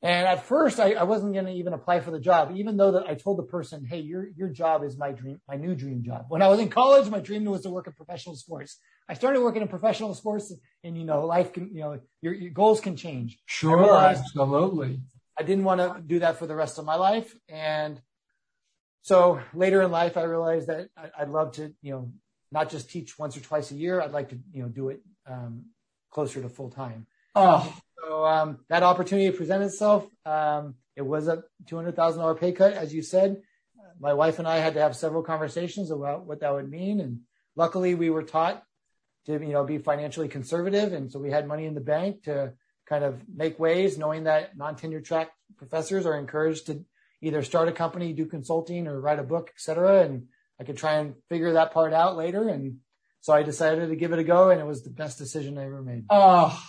and 0.03 0.27
at 0.27 0.45
first, 0.45 0.79
I, 0.79 0.93
I 0.93 1.03
wasn't 1.03 1.33
going 1.33 1.45
to 1.45 1.51
even 1.51 1.73
apply 1.73 1.99
for 1.99 2.09
the 2.09 2.19
job, 2.19 2.53
even 2.55 2.75
though 2.75 2.93
that 2.93 3.07
I 3.07 3.13
told 3.13 3.37
the 3.37 3.43
person, 3.43 3.85
"Hey, 3.85 3.99
your 3.99 4.27
your 4.35 4.49
job 4.49 4.83
is 4.83 4.97
my 4.97 5.11
dream, 5.11 5.39
my 5.47 5.55
new 5.55 5.75
dream 5.75 6.03
job." 6.03 6.25
When 6.29 6.41
I 6.41 6.47
was 6.47 6.59
in 6.59 6.69
college, 6.69 7.09
my 7.09 7.19
dream 7.19 7.45
was 7.45 7.61
to 7.61 7.69
work 7.69 7.87
in 7.87 7.93
professional 7.93 8.35
sports. 8.35 8.79
I 9.07 9.13
started 9.13 9.41
working 9.41 9.61
in 9.61 9.67
professional 9.67 10.15
sports, 10.15 10.53
and 10.83 10.97
you 10.97 11.05
know, 11.05 11.25
life 11.25 11.53
can, 11.53 11.69
you 11.73 11.81
know, 11.81 11.99
your, 12.21 12.33
your 12.33 12.51
goals 12.51 12.81
can 12.81 12.95
change. 12.95 13.37
Sure, 13.45 13.95
I 13.95 14.11
absolutely. 14.11 15.01
I 15.37 15.43
didn't 15.43 15.65
want 15.65 15.81
to 15.81 16.01
do 16.01 16.19
that 16.19 16.39
for 16.39 16.47
the 16.47 16.55
rest 16.55 16.79
of 16.79 16.85
my 16.85 16.95
life, 16.95 17.35
and 17.47 18.01
so 19.03 19.39
later 19.53 19.81
in 19.81 19.91
life, 19.91 20.17
I 20.17 20.23
realized 20.23 20.67
that 20.67 20.87
I, 20.95 21.23
would 21.23 21.33
love 21.33 21.51
to, 21.53 21.73
you 21.81 21.91
know, 21.91 22.11
not 22.51 22.69
just 22.69 22.89
teach 22.89 23.17
once 23.17 23.35
or 23.35 23.39
twice 23.39 23.71
a 23.71 23.75
year. 23.75 24.01
I'd 24.01 24.11
like 24.11 24.29
to, 24.29 24.39
you 24.51 24.63
know, 24.63 24.69
do 24.69 24.89
it 24.89 25.01
um, 25.27 25.65
closer 26.11 26.41
to 26.41 26.49
full 26.49 26.69
time. 26.69 27.07
Oh, 27.33 27.75
so 28.01 28.25
um, 28.25 28.59
that 28.69 28.83
opportunity 28.83 29.35
presented 29.35 29.65
itself. 29.65 30.07
Um, 30.25 30.75
it 30.95 31.05
was 31.05 31.27
a 31.27 31.43
two 31.67 31.75
hundred 31.75 31.95
thousand 31.95 32.21
dollar 32.21 32.35
pay 32.35 32.51
cut, 32.51 32.73
as 32.73 32.93
you 32.93 33.01
said. 33.01 33.41
My 33.99 34.13
wife 34.13 34.39
and 34.39 34.47
I 34.47 34.57
had 34.57 34.73
to 34.73 34.81
have 34.81 34.95
several 34.95 35.21
conversations 35.21 35.91
about 35.91 36.25
what 36.25 36.39
that 36.39 36.53
would 36.53 36.69
mean, 36.69 36.99
and 36.99 37.21
luckily 37.55 37.93
we 37.95 38.09
were 38.09 38.23
taught 38.23 38.63
to 39.25 39.33
you 39.33 39.53
know 39.53 39.63
be 39.63 39.77
financially 39.77 40.27
conservative, 40.27 40.93
and 40.93 41.11
so 41.11 41.19
we 41.19 41.31
had 41.31 41.47
money 41.47 41.65
in 41.65 41.75
the 41.75 41.81
bank 41.81 42.23
to 42.23 42.53
kind 42.87 43.03
of 43.03 43.21
make 43.33 43.59
ways, 43.59 43.97
knowing 43.97 44.25
that 44.25 44.57
non 44.57 44.75
tenure 44.75 45.01
track 45.01 45.31
professors 45.57 46.05
are 46.05 46.17
encouraged 46.17 46.67
to 46.67 46.83
either 47.21 47.43
start 47.43 47.67
a 47.67 47.71
company, 47.71 48.13
do 48.13 48.25
consulting, 48.25 48.87
or 48.87 48.99
write 48.99 49.19
a 49.19 49.23
book, 49.23 49.51
etc. 49.55 50.03
And 50.03 50.27
I 50.59 50.63
could 50.63 50.77
try 50.77 50.95
and 50.95 51.15
figure 51.29 51.53
that 51.53 51.73
part 51.73 51.93
out 51.93 52.17
later, 52.17 52.49
and 52.49 52.77
so 53.21 53.33
I 53.33 53.43
decided 53.43 53.89
to 53.89 53.95
give 53.95 54.13
it 54.13 54.19
a 54.19 54.23
go, 54.23 54.49
and 54.49 54.59
it 54.59 54.65
was 54.65 54.83
the 54.83 54.89
best 54.89 55.19
decision 55.19 55.57
I 55.57 55.65
ever 55.65 55.83
made. 55.83 56.05
Oh, 56.09 56.59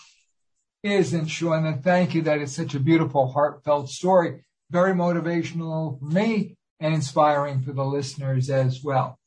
isn't 0.82 1.26
Sean. 1.26 1.66
And 1.66 1.82
thank 1.82 2.14
you. 2.14 2.22
That 2.22 2.40
is 2.40 2.54
such 2.54 2.74
a 2.74 2.80
beautiful, 2.80 3.28
heartfelt 3.28 3.88
story. 3.88 4.44
Very 4.70 4.92
motivational 4.92 5.98
for 5.98 6.06
me 6.06 6.56
and 6.80 6.94
inspiring 6.94 7.62
for 7.62 7.72
the 7.72 7.84
listeners 7.84 8.50
as 8.50 8.82
well. 8.82 9.18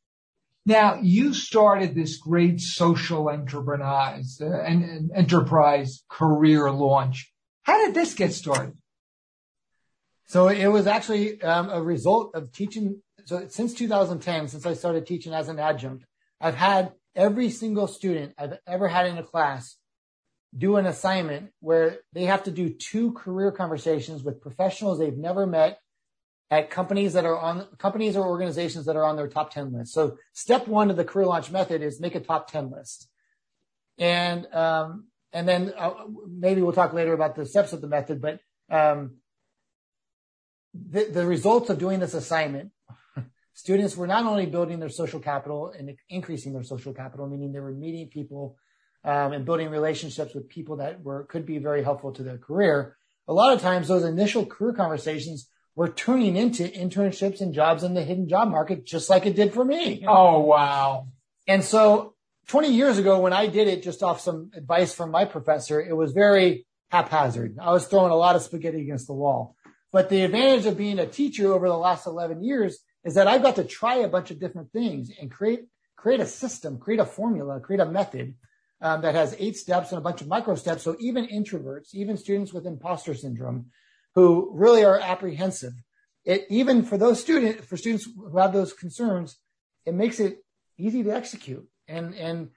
Now, 0.65 0.99
you 1.01 1.33
started 1.33 1.93
this 1.93 2.17
great 2.17 2.59
social 2.59 3.29
enterprise, 3.29 4.39
uh, 4.41 4.61
an, 4.61 5.11
enterprise 5.13 6.03
career 6.09 6.71
launch. 6.71 7.31
How 7.63 7.85
did 7.85 7.93
this 7.93 8.15
get 8.15 8.33
started? 8.33 8.73
So 10.25 10.47
it 10.47 10.67
was 10.67 10.87
actually 10.87 11.39
um, 11.43 11.69
a 11.69 11.81
result 11.81 12.33
of 12.33 12.51
teaching. 12.51 13.01
So 13.25 13.47
since 13.47 13.75
2010, 13.75 14.47
since 14.47 14.65
I 14.65 14.73
started 14.73 15.05
teaching 15.05 15.33
as 15.33 15.49
an 15.49 15.59
adjunct, 15.59 16.03
I've 16.41 16.55
had 16.55 16.93
every 17.15 17.51
single 17.51 17.87
student 17.87 18.33
I've 18.37 18.57
ever 18.65 18.87
had 18.87 19.05
in 19.05 19.19
a 19.19 19.23
class 19.23 19.77
do 20.57 20.77
an 20.77 20.85
assignment 20.85 21.51
where 21.59 21.99
they 22.13 22.25
have 22.25 22.43
to 22.43 22.51
do 22.51 22.69
two 22.69 23.11
career 23.13 23.51
conversations 23.51 24.23
with 24.23 24.41
professionals 24.41 24.99
they've 24.99 25.17
never 25.17 25.45
met 25.45 25.79
at 26.49 26.69
companies 26.69 27.13
that 27.13 27.25
are 27.25 27.37
on 27.37 27.67
companies 27.77 28.15
or 28.15 28.25
organizations 28.25 28.85
that 28.85 28.95
are 28.95 29.03
on 29.03 29.15
their 29.15 29.27
top 29.27 29.51
10 29.51 29.73
list. 29.73 29.93
So 29.93 30.17
step 30.33 30.67
one 30.67 30.89
of 30.89 30.97
the 30.97 31.03
career 31.03 31.25
launch 31.25 31.51
method 31.51 31.81
is 31.81 31.99
make 31.99 32.15
a 32.15 32.19
top 32.19 32.49
10 32.49 32.71
list. 32.71 33.09
And, 33.97 34.45
um, 34.53 35.07
and 35.33 35.47
then 35.47 35.73
uh, 35.77 35.93
maybe 36.29 36.61
we'll 36.61 36.73
talk 36.73 36.93
later 36.93 37.13
about 37.13 37.35
the 37.35 37.45
steps 37.45 37.73
of 37.73 37.81
the 37.81 37.87
method, 37.87 38.21
but, 38.21 38.39
um, 38.69 39.17
the, 40.73 41.05
the 41.05 41.25
results 41.25 41.69
of 41.69 41.79
doing 41.79 41.99
this 41.99 42.13
assignment, 42.13 42.71
students 43.53 43.97
were 43.97 44.07
not 44.07 44.25
only 44.25 44.45
building 44.45 44.79
their 44.79 44.89
social 44.89 45.19
capital 45.19 45.73
and 45.77 45.97
increasing 46.09 46.53
their 46.53 46.63
social 46.63 46.93
capital, 46.93 47.27
meaning 47.27 47.51
they 47.51 47.59
were 47.59 47.71
meeting 47.71 48.07
people 48.07 48.57
um, 49.05 49.33
and 49.33 49.45
building 49.45 49.69
relationships 49.69 50.33
with 50.33 50.49
people 50.49 50.77
that 50.77 51.01
were 51.03 51.23
could 51.25 51.45
be 51.45 51.59
very 51.59 51.83
helpful 51.83 52.11
to 52.13 52.23
their 52.23 52.39
career. 52.39 52.97
A 53.27 53.33
lot 53.33 53.53
of 53.53 53.61
times, 53.61 53.87
those 53.87 54.03
initial 54.03 54.45
career 54.45 54.73
conversations 54.73 55.47
were 55.75 55.89
turning 55.89 56.35
into 56.35 56.63
internships 56.63 57.39
and 57.39 57.53
jobs 57.53 57.83
in 57.83 57.93
the 57.93 58.03
hidden 58.03 58.27
job 58.27 58.49
market, 58.49 58.85
just 58.85 59.09
like 59.09 59.25
it 59.25 59.35
did 59.35 59.53
for 59.53 59.63
me. 59.63 60.03
Oh 60.07 60.39
wow! 60.39 61.07
And 61.47 61.63
so, 61.63 62.15
20 62.47 62.73
years 62.73 62.97
ago, 62.97 63.19
when 63.19 63.33
I 63.33 63.47
did 63.47 63.67
it, 63.67 63.83
just 63.83 64.01
off 64.01 64.19
some 64.19 64.51
advice 64.55 64.93
from 64.93 65.11
my 65.11 65.25
professor, 65.25 65.79
it 65.79 65.95
was 65.95 66.11
very 66.11 66.65
haphazard. 66.89 67.57
I 67.61 67.71
was 67.71 67.87
throwing 67.87 68.11
a 68.11 68.15
lot 68.15 68.35
of 68.35 68.41
spaghetti 68.41 68.81
against 68.81 69.07
the 69.07 69.13
wall. 69.13 69.55
But 69.91 70.09
the 70.09 70.23
advantage 70.23 70.65
of 70.65 70.77
being 70.77 70.99
a 70.99 71.05
teacher 71.05 71.53
over 71.53 71.69
the 71.69 71.77
last 71.77 72.05
11 72.05 72.43
years 72.43 72.79
is 73.05 73.13
that 73.13 73.27
I've 73.27 73.41
got 73.43 73.55
to 73.55 73.63
try 73.63 73.97
a 73.97 74.09
bunch 74.09 74.29
of 74.29 74.39
different 74.39 74.71
things 74.71 75.09
and 75.21 75.31
create 75.31 75.61
create 75.95 76.19
a 76.19 76.25
system, 76.25 76.77
create 76.79 76.99
a 76.99 77.05
formula, 77.05 77.59
create 77.59 77.79
a 77.79 77.85
method 77.85 78.35
um, 78.85 79.01
that 79.01 79.15
has 79.15 79.35
eight 79.39 79.57
steps 79.57 79.91
and 79.91 79.97
a 79.97 80.01
bunch 80.01 80.21
of 80.21 80.27
micro 80.27 80.53
steps. 80.53 80.83
So 80.83 80.95
even 80.99 81.25
introverts, 81.25 81.95
even 81.95 82.17
students 82.17 82.53
with 82.53 82.67
imposter 82.67 83.15
syndrome 83.15 83.71
who 84.13 84.51
really 84.53 84.85
are 84.85 84.99
apprehensive, 84.99 85.73
it, 86.23 86.45
even 86.51 86.83
for 86.83 86.95
those 86.95 87.19
students, 87.19 87.65
for 87.65 87.77
students 87.77 88.05
who 88.05 88.37
have 88.37 88.53
those 88.53 88.73
concerns, 88.73 89.37
it 89.87 89.95
makes 89.95 90.19
it 90.19 90.37
easy 90.77 91.01
to 91.03 91.09
execute. 91.09 91.67
And, 91.87 92.13
and 92.13 92.49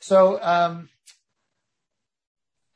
so, 0.00 0.40
um, 0.40 0.88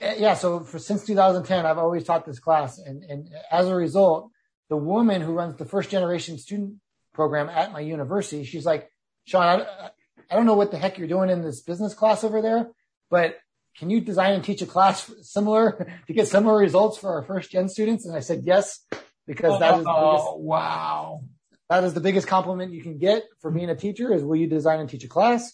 eh, 0.01 0.17
yeah, 0.19 0.35
so 0.35 0.61
for 0.61 0.81
since 0.81 1.07
2010, 1.07 1.65
I've 1.65 1.79
always 1.79 2.03
taught 2.03 2.27
this 2.27 2.41
class. 2.41 2.79
And, 2.79 3.05
and 3.05 3.29
as 3.53 3.69
a 3.69 3.75
result, 3.77 4.33
the 4.69 4.77
woman 4.77 5.23
who 5.23 5.33
runs 5.33 5.57
the 5.59 5.65
first 5.65 5.91
generation 5.91 6.39
student 6.39 6.75
program 7.15 7.49
at 7.49 7.73
my 7.73 7.81
university, 7.81 8.43
she's 8.43 8.67
like, 8.67 8.91
Sean, 9.27 9.61
I, 9.61 9.91
I 10.29 10.35
don't 10.35 10.47
know 10.47 10.55
what 10.55 10.73
the 10.73 10.79
heck 10.79 10.99
you're 10.99 11.07
doing 11.07 11.31
in 11.31 11.43
this 11.43 11.61
business 11.61 11.95
class 11.95 12.25
over 12.25 12.43
there, 12.43 12.71
but 13.11 13.39
can 13.79 13.91
you 13.91 14.01
design 14.01 14.33
and 14.33 14.45
teach 14.45 14.63
a 14.63 14.67
class 14.67 15.11
similar 15.23 15.87
to 16.07 16.13
get 16.13 16.29
similar 16.29 16.59
results 16.59 16.99
for 16.99 17.11
our 17.11 17.23
first 17.23 17.51
gen 17.51 17.69
students? 17.69 18.07
And 18.07 18.17
I 18.17 18.21
said, 18.21 18.43
yes, 18.45 18.81
because 19.27 19.61
that 19.61 19.81
is, 19.81 19.85
oh, 19.87 20.13
biggest, 20.13 20.41
wow. 20.41 21.21
That 21.69 21.85
is 21.85 21.95
the 21.95 22.01
biggest 22.01 22.27
compliment 22.27 22.73
you 22.73 22.83
can 22.83 22.99
get 22.99 23.25
for 23.41 23.51
being 23.51 23.71
a 23.71 23.77
teacher 23.77 24.13
is 24.15 24.23
will 24.23 24.37
you 24.37 24.47
design 24.47 24.81
and 24.81 24.89
teach 24.89 25.05
a 25.05 25.09
class? 25.09 25.53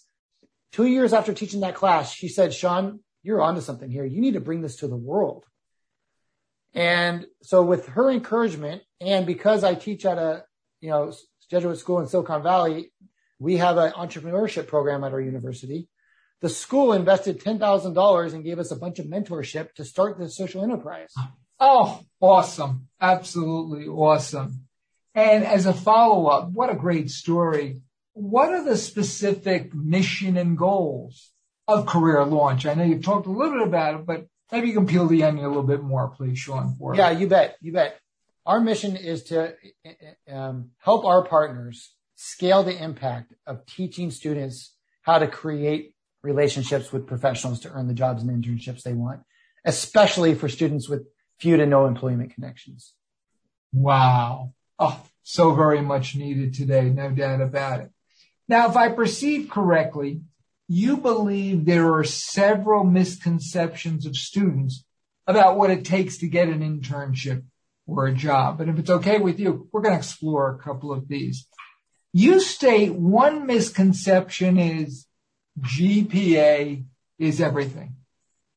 Two 0.71 0.87
years 0.87 1.11
after 1.13 1.33
teaching 1.33 1.61
that 1.61 1.75
class, 1.75 2.13
she 2.13 2.27
said, 2.27 2.53
Sean, 2.53 2.99
you're 3.23 3.41
onto 3.41 3.61
something 3.61 3.89
here. 3.89 4.05
You 4.05 4.21
need 4.21 4.33
to 4.33 4.39
bring 4.39 4.61
this 4.61 4.77
to 4.77 4.87
the 4.87 4.95
world. 4.95 5.45
And 6.73 7.25
so 7.41 7.61
with 7.61 7.87
her 7.87 8.09
encouragement 8.09 8.81
and 8.99 9.25
because 9.25 9.63
I 9.63 9.75
teach 9.75 10.05
at 10.05 10.17
a, 10.17 10.43
you 10.81 10.89
know, 10.89 11.13
Jesuit 11.49 11.77
school 11.77 11.99
in 11.99 12.07
Silicon 12.07 12.41
Valley, 12.41 12.91
we 13.37 13.57
have 13.57 13.77
an 13.77 13.91
entrepreneurship 13.91 14.67
program 14.67 15.03
at 15.03 15.11
our 15.11 15.21
university 15.21 15.87
the 16.43 16.49
school 16.49 16.91
invested 16.91 17.39
$10,000 17.39 18.33
and 18.33 18.43
gave 18.43 18.59
us 18.59 18.69
a 18.69 18.75
bunch 18.75 18.99
of 18.99 19.05
mentorship 19.05 19.73
to 19.75 19.85
start 19.85 20.19
this 20.19 20.35
social 20.35 20.61
enterprise. 20.61 21.13
Oh, 21.57 22.03
awesome. 22.19 22.89
Absolutely 22.99 23.87
awesome. 23.87 24.65
And 25.15 25.45
as 25.45 25.65
a 25.65 25.73
follow 25.73 26.27
up, 26.27 26.49
what 26.49 26.69
a 26.69 26.75
great 26.75 27.09
story. 27.09 27.79
What 28.11 28.49
are 28.49 28.65
the 28.65 28.75
specific 28.75 29.73
mission 29.73 30.35
and 30.35 30.57
goals 30.57 31.31
of 31.65 31.85
Career 31.85 32.25
Launch? 32.25 32.65
I 32.65 32.73
know 32.73 32.83
you've 32.83 33.05
talked 33.05 33.25
a 33.25 33.31
little 33.31 33.59
bit 33.59 33.67
about 33.69 34.01
it, 34.01 34.05
but 34.05 34.27
maybe 34.51 34.67
you 34.67 34.73
can 34.73 34.85
peel 34.85 35.07
the 35.07 35.23
onion 35.23 35.45
a 35.45 35.47
little 35.47 35.63
bit 35.63 35.81
more, 35.81 36.09
please, 36.09 36.39
Sean. 36.39 36.75
For 36.75 36.93
yeah, 36.93 37.11
you 37.11 37.27
bet. 37.27 37.55
You 37.61 37.71
bet. 37.71 37.97
Our 38.45 38.59
mission 38.59 38.97
is 38.97 39.23
to 39.25 39.55
um, 40.29 40.71
help 40.79 41.05
our 41.05 41.23
partners 41.23 41.93
scale 42.15 42.63
the 42.63 42.83
impact 42.83 43.33
of 43.47 43.65
teaching 43.65 44.11
students 44.11 44.75
how 45.03 45.19
to 45.19 45.27
create 45.27 45.92
relationships 46.23 46.91
with 46.91 47.05
professionals 47.05 47.59
to 47.61 47.71
earn 47.71 47.87
the 47.87 47.93
jobs 47.93 48.23
and 48.23 48.31
internships 48.31 48.81
they 48.83 48.93
want, 48.93 49.21
especially 49.65 50.33
for 50.33 50.49
students 50.49 50.89
with 50.89 51.05
few 51.39 51.57
to 51.57 51.65
no 51.65 51.85
employment 51.85 52.33
connections. 52.33 52.93
Wow. 53.73 54.53
Oh, 54.79 55.03
so 55.23 55.53
very 55.53 55.81
much 55.81 56.15
needed 56.15 56.53
today. 56.53 56.89
No 56.89 57.11
doubt 57.11 57.41
about 57.41 57.81
it. 57.81 57.91
Now, 58.47 58.69
if 58.69 58.75
I 58.75 58.89
perceive 58.89 59.49
correctly, 59.49 60.21
you 60.67 60.97
believe 60.97 61.65
there 61.65 61.93
are 61.93 62.03
several 62.03 62.83
misconceptions 62.83 64.05
of 64.05 64.15
students 64.15 64.85
about 65.27 65.57
what 65.57 65.69
it 65.69 65.85
takes 65.85 66.17
to 66.17 66.27
get 66.27 66.49
an 66.49 66.61
internship 66.61 67.43
or 67.85 68.07
a 68.07 68.13
job. 68.13 68.61
And 68.61 68.69
if 68.69 68.79
it's 68.79 68.89
okay 68.89 69.19
with 69.19 69.39
you, 69.39 69.67
we're 69.71 69.81
going 69.81 69.93
to 69.93 69.99
explore 69.99 70.49
a 70.49 70.57
couple 70.57 70.91
of 70.91 71.07
these. 71.07 71.47
You 72.13 72.39
state 72.39 72.93
one 72.93 73.45
misconception 73.45 74.57
is 74.57 75.07
GPA 75.59 76.83
is 77.19 77.41
everything. 77.41 77.95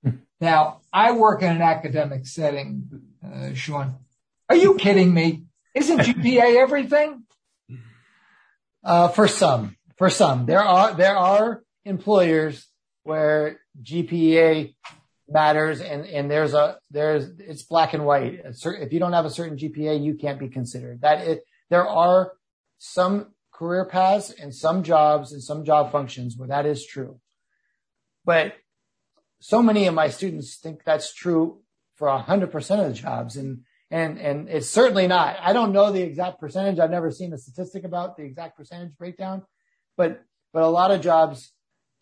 now, 0.41 0.81
I 0.93 1.13
work 1.13 1.43
in 1.43 1.51
an 1.51 1.63
academic 1.63 2.27
setting, 2.27 2.89
uh, 3.25 3.55
Sean. 3.55 3.97
Are 4.49 4.57
you 4.57 4.77
kidding 4.77 5.13
me? 5.13 5.45
Isn't 5.75 6.01
GPA 6.01 6.57
everything? 6.63 7.25
Uh, 8.85 9.09
for 9.09 9.27
some, 9.27 9.77
for 9.99 10.09
some, 10.09 10.47
there 10.47 10.63
are, 10.63 10.95
there 10.95 11.17
are 11.17 11.63
employers 11.85 12.69
where 13.03 13.61
GPA 13.83 14.75
matters 15.29 15.81
and, 15.81 16.07
and 16.07 16.31
there's 16.31 16.55
a, 16.55 16.79
there's, 16.93 17.29
it's 17.41 17.65
black 17.65 17.95
and 17.95 18.07
white. 18.07 18.43
If 18.45 18.93
you 18.93 19.01
don't 19.01 19.13
have 19.13 19.25
a 19.25 19.31
certain 19.31 19.59
GPA, 19.59 20.03
you 20.05 20.15
can't 20.15 20.39
be 20.39 20.49
considered 20.49 21.01
that 21.01 21.27
it, 21.27 21.45
there 21.69 21.87
are 21.87 22.33
some 22.79 23.33
career 23.57 23.87
paths 23.87 24.31
and 24.31 24.55
some 24.55 24.83
jobs 24.83 25.33
and 25.33 25.43
some 25.43 25.65
job 25.65 25.91
functions 25.91 26.37
where 26.37 26.49
that 26.49 26.67
is 26.67 26.87
true. 26.87 27.19
But 28.25 28.55
so 29.41 29.63
many 29.63 29.87
of 29.87 29.95
my 29.95 30.09
students 30.11 30.57
think 30.57 30.85
that's 30.85 31.15
true 31.15 31.63
for 31.95 32.09
a 32.09 32.19
hundred 32.19 32.53
percent 32.53 32.83
of 32.83 32.89
the 32.89 32.93
jobs. 32.93 33.37
And, 33.37 33.63
and, 33.91 34.19
and 34.19 34.49
it's 34.51 34.69
certainly 34.69 35.07
not. 35.07 35.39
I 35.41 35.55
don't 35.55 35.73
know 35.73 35.91
the 35.91 36.03
exact 36.03 36.39
percentage. 36.39 36.79
I've 36.79 36.91
never 36.91 37.11
seen 37.11 37.33
a 37.33 37.39
statistic 37.39 37.85
about 37.85 38.19
the 38.19 38.25
exact 38.25 38.59
percentage 38.59 38.97
breakdown, 38.99 39.43
but, 39.97 40.23
but 40.53 40.63
a 40.63 40.69
lot 40.69 40.91
of 40.91 41.01
jobs, 41.01 41.51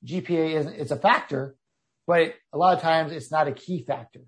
GPA 0.05 0.55
is, 0.55 0.67
it's 0.67 0.91
a 0.91 0.97
factor, 0.97 1.55
but 2.07 2.35
a 2.53 2.59
lot 2.59 2.77
of 2.77 2.83
times 2.83 3.13
it's 3.13 3.31
not 3.31 3.47
a 3.47 3.53
key 3.53 3.85
factor. 3.85 4.25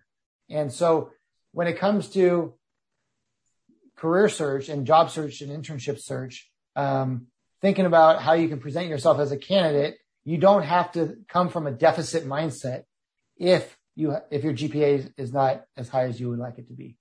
And 0.49 0.73
so 0.73 1.11
when 1.51 1.67
it 1.67 1.79
comes 1.79 2.09
to 2.11 2.55
career 3.97 4.29
search 4.29 4.69
and 4.69 4.87
job 4.87 5.11
search 5.11 5.41
and 5.41 5.51
internship 5.51 5.99
search, 5.99 6.49
um, 6.77 7.27
thinking 7.61 7.87
about 7.87 8.23
how 8.23 8.35
you 8.35 8.49
can 8.49 8.61
present 8.61 8.89
yourself 8.89 9.19
as 9.19 9.33
a 9.33 9.37
candidate, 9.37 9.97
you 10.25 10.39
don't 10.39 10.63
have 10.63 10.93
to 10.93 11.17
come 11.29 11.49
from 11.49 11.67
a 11.67 11.73
deficit 11.73 12.27
mindset 12.27 12.85
if 13.37 13.77
you 13.95 14.17
if 14.31 14.45
your 14.45 14.53
GPA 14.53 15.13
is 15.17 15.33
not 15.33 15.65
as 15.77 15.89
high 15.89 16.05
as 16.05 16.21
you 16.21 16.29
would 16.29 16.39
like 16.39 16.59
it 16.59 16.69
to 16.69 16.75
be. 16.75 16.97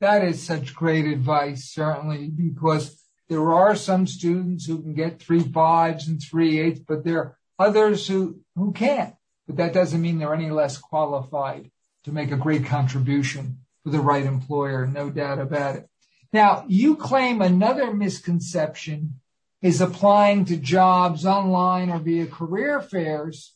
That 0.00 0.24
is 0.24 0.42
such 0.42 0.74
great 0.74 1.06
advice, 1.06 1.72
certainly, 1.72 2.28
because 2.28 3.02
there 3.28 3.52
are 3.52 3.74
some 3.74 4.06
students 4.06 4.66
who 4.66 4.80
can 4.80 4.94
get 4.94 5.20
three 5.20 5.40
fives 5.42 6.08
and 6.08 6.22
three 6.22 6.60
eights, 6.60 6.80
but 6.80 7.04
there 7.04 7.18
are 7.18 7.38
others 7.58 8.06
who, 8.06 8.40
who 8.54 8.72
can't. 8.72 9.14
But 9.46 9.56
that 9.56 9.74
doesn't 9.74 10.00
mean 10.00 10.18
they're 10.18 10.34
any 10.34 10.50
less 10.50 10.78
qualified 10.78 11.70
to 12.04 12.12
make 12.12 12.30
a 12.30 12.36
great 12.36 12.64
contribution 12.64 13.58
for 13.82 13.90
the 13.90 14.00
right 14.00 14.24
employer, 14.24 14.86
no 14.86 15.10
doubt 15.10 15.40
about 15.40 15.76
it. 15.76 15.88
Now, 16.32 16.64
you 16.68 16.96
claim 16.96 17.40
another 17.40 17.92
misconception 17.92 19.20
is 19.62 19.80
applying 19.80 20.44
to 20.46 20.56
jobs 20.56 21.26
online 21.26 21.90
or 21.90 21.98
via 21.98 22.26
career 22.26 22.80
fairs 22.80 23.54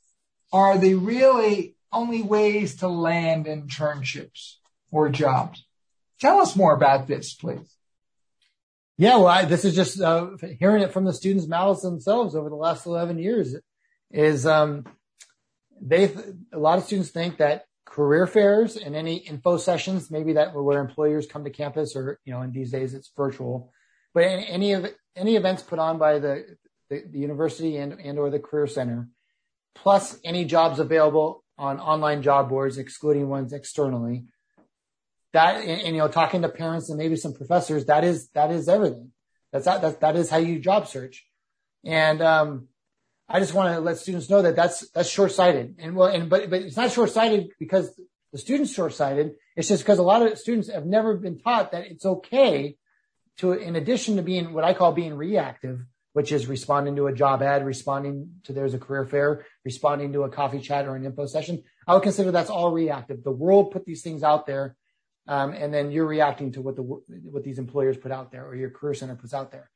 are 0.52 0.78
the 0.78 0.94
really 0.94 1.76
only 1.92 2.22
ways 2.22 2.76
to 2.76 2.88
land 2.88 3.46
internships 3.46 4.54
or 4.90 5.08
jobs. 5.10 5.64
Tell 6.20 6.40
us 6.40 6.56
more 6.56 6.74
about 6.74 7.06
this, 7.06 7.34
please. 7.34 7.76
Yeah, 8.98 9.16
well, 9.16 9.26
I, 9.26 9.44
this 9.44 9.64
is 9.64 9.74
just 9.74 10.00
uh, 10.00 10.30
hearing 10.58 10.82
it 10.82 10.92
from 10.92 11.04
the 11.04 11.12
students' 11.12 11.48
mouths 11.48 11.82
themselves 11.82 12.34
over 12.34 12.48
the 12.48 12.56
last 12.56 12.86
11 12.86 13.18
years. 13.18 13.56
Is 14.10 14.46
um, 14.46 14.84
they 15.80 16.12
a 16.52 16.58
lot 16.58 16.78
of 16.78 16.84
students 16.84 17.10
think 17.10 17.38
that 17.38 17.64
career 17.92 18.26
fairs 18.26 18.76
and 18.76 18.96
any 18.96 19.16
info 19.16 19.58
sessions, 19.58 20.10
maybe 20.10 20.32
that 20.32 20.54
where 20.54 20.80
employers 20.80 21.26
come 21.26 21.44
to 21.44 21.50
campus, 21.50 21.94
or 21.94 22.18
you 22.24 22.32
know, 22.32 22.40
in 22.40 22.50
these 22.50 22.70
days 22.70 22.94
it's 22.94 23.12
virtual, 23.14 23.70
but 24.14 24.22
any 24.22 24.72
of 24.72 24.86
any 25.14 25.36
events 25.36 25.62
put 25.62 25.78
on 25.78 25.98
by 25.98 26.18
the, 26.18 26.56
the, 26.88 27.04
the 27.12 27.18
university 27.18 27.76
and 27.76 27.92
and 28.00 28.18
or 28.18 28.30
the 28.30 28.38
career 28.38 28.66
center, 28.66 29.08
plus 29.74 30.18
any 30.24 30.46
jobs 30.46 30.78
available 30.78 31.44
on 31.58 31.78
online 31.78 32.22
job 32.22 32.48
boards, 32.48 32.78
excluding 32.78 33.28
ones 33.28 33.52
externally. 33.52 34.24
That 35.34 35.56
and, 35.56 35.80
and, 35.82 35.94
you 35.94 36.00
know, 36.00 36.08
talking 36.08 36.42
to 36.42 36.48
parents 36.48 36.88
and 36.88 36.98
maybe 36.98 37.16
some 37.16 37.34
professors, 37.34 37.86
that 37.86 38.04
is 38.04 38.28
that 38.30 38.50
is 38.50 38.68
everything. 38.68 39.12
That's 39.52 39.66
that 39.66 40.00
that 40.00 40.16
is 40.16 40.30
how 40.30 40.38
you 40.38 40.58
job 40.58 40.88
search. 40.88 41.26
And 41.84 42.22
um, 42.22 42.68
I 43.32 43.40
just 43.40 43.54
want 43.54 43.74
to 43.74 43.80
let 43.80 43.96
students 43.96 44.28
know 44.28 44.42
that 44.42 44.54
that's 44.54 44.90
that's 44.90 45.08
short 45.08 45.32
sighted. 45.32 45.76
And 45.78 45.96
well, 45.96 46.08
and 46.08 46.28
but 46.28 46.50
but 46.50 46.60
it's 46.60 46.76
not 46.76 46.92
short 46.92 47.10
sighted 47.10 47.48
because 47.58 47.98
the 48.30 48.38
student's 48.38 48.74
short 48.74 48.92
sighted. 48.92 49.32
It's 49.56 49.68
just 49.68 49.82
because 49.82 49.98
a 49.98 50.02
lot 50.02 50.20
of 50.20 50.38
students 50.38 50.70
have 50.70 50.84
never 50.84 51.16
been 51.16 51.38
taught 51.38 51.72
that 51.72 51.86
it's 51.86 52.04
okay 52.04 52.76
to, 53.38 53.52
in 53.52 53.74
addition 53.74 54.16
to 54.16 54.22
being 54.22 54.52
what 54.52 54.64
I 54.64 54.74
call 54.74 54.92
being 54.92 55.14
reactive, 55.14 55.80
which 56.12 56.30
is 56.30 56.46
responding 56.46 56.96
to 56.96 57.06
a 57.06 57.14
job 57.14 57.42
ad, 57.42 57.64
responding 57.64 58.30
to 58.44 58.52
there's 58.52 58.74
a 58.74 58.78
career 58.78 59.06
fair, 59.06 59.46
responding 59.64 60.12
to 60.12 60.24
a 60.24 60.28
coffee 60.28 60.60
chat 60.60 60.86
or 60.86 60.94
an 60.94 61.06
info 61.06 61.24
session. 61.24 61.62
I 61.86 61.94
would 61.94 62.02
consider 62.02 62.30
that's 62.32 62.50
all 62.50 62.70
reactive. 62.70 63.24
The 63.24 63.30
world 63.30 63.70
put 63.70 63.86
these 63.86 64.02
things 64.02 64.22
out 64.22 64.46
there, 64.46 64.76
um, 65.26 65.52
and 65.52 65.72
then 65.72 65.90
you're 65.90 66.06
reacting 66.06 66.52
to 66.52 66.60
what 66.60 66.76
the 66.76 66.82
what 66.82 67.44
these 67.44 67.58
employers 67.58 67.96
put 67.96 68.12
out 68.12 68.30
there 68.30 68.46
or 68.46 68.54
your 68.54 68.70
career 68.70 68.92
center 68.92 69.16
puts 69.16 69.32
out 69.32 69.52
there. 69.52 69.70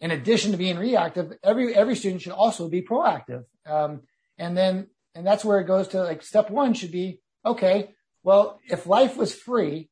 In 0.00 0.10
addition 0.10 0.52
to 0.52 0.58
being 0.58 0.78
reactive, 0.78 1.32
every 1.42 1.74
every 1.74 1.96
student 1.96 2.22
should 2.22 2.32
also 2.32 2.68
be 2.68 2.82
proactive. 2.82 3.44
Um, 3.66 4.02
and 4.38 4.56
then 4.56 4.88
and 5.14 5.26
that's 5.26 5.44
where 5.44 5.58
it 5.58 5.66
goes 5.66 5.88
to 5.88 6.02
like 6.02 6.22
step 6.22 6.50
one 6.50 6.74
should 6.74 6.92
be 6.92 7.20
okay. 7.44 7.94
Well, 8.22 8.60
if 8.68 8.86
life 8.86 9.16
was 9.16 9.34
free, 9.34 9.90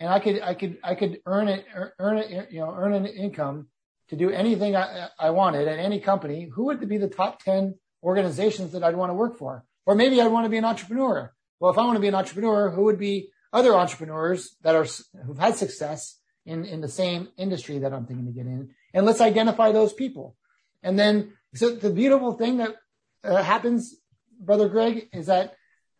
and 0.00 0.08
I 0.08 0.18
could 0.18 0.40
I 0.40 0.54
could 0.54 0.78
I 0.82 0.94
could 0.94 1.20
earn 1.26 1.48
it 1.48 1.64
earn 1.98 2.18
it 2.18 2.50
you 2.50 2.60
know 2.60 2.74
earn 2.74 2.94
an 2.94 3.06
income 3.06 3.68
to 4.08 4.16
do 4.16 4.30
anything 4.30 4.76
I, 4.76 5.08
I 5.18 5.30
wanted 5.30 5.68
at 5.68 5.78
any 5.78 6.00
company, 6.00 6.50
who 6.52 6.66
would 6.66 6.86
be 6.88 6.98
the 6.98 7.08
top 7.08 7.42
10 7.42 7.74
organizations 8.02 8.72
that 8.72 8.84
I'd 8.84 8.96
want 8.96 9.10
to 9.10 9.14
work 9.14 9.38
for? 9.38 9.64
Or 9.86 9.94
maybe 9.94 10.20
I'd 10.20 10.32
want 10.32 10.44
to 10.44 10.50
be 10.50 10.58
an 10.58 10.64
entrepreneur. 10.64 11.32
Well, 11.60 11.72
if 11.72 11.78
I 11.78 11.84
want 11.84 11.96
to 11.96 12.00
be 12.00 12.08
an 12.08 12.14
entrepreneur, 12.14 12.70
who 12.70 12.84
would 12.84 12.98
be 12.98 13.30
other 13.52 13.74
entrepreneurs 13.74 14.56
that 14.62 14.74
are, 14.74 14.86
who've 15.24 15.38
had 15.38 15.56
success 15.56 16.18
in, 16.44 16.64
in 16.64 16.80
the 16.80 16.88
same 16.88 17.28
industry 17.36 17.78
that 17.78 17.92
I'm 17.92 18.06
thinking 18.06 18.26
to 18.26 18.32
get 18.32 18.46
in? 18.46 18.70
And 18.94 19.04
let's 19.04 19.20
identify 19.20 19.72
those 19.72 19.92
people. 19.92 20.36
And 20.82 20.98
then, 20.98 21.34
so 21.54 21.74
the 21.74 21.90
beautiful 21.90 22.32
thing 22.32 22.58
that 22.58 22.76
uh, 23.22 23.42
happens, 23.42 23.94
brother 24.40 24.68
Greg, 24.68 25.08
is 25.12 25.26
that 25.26 25.56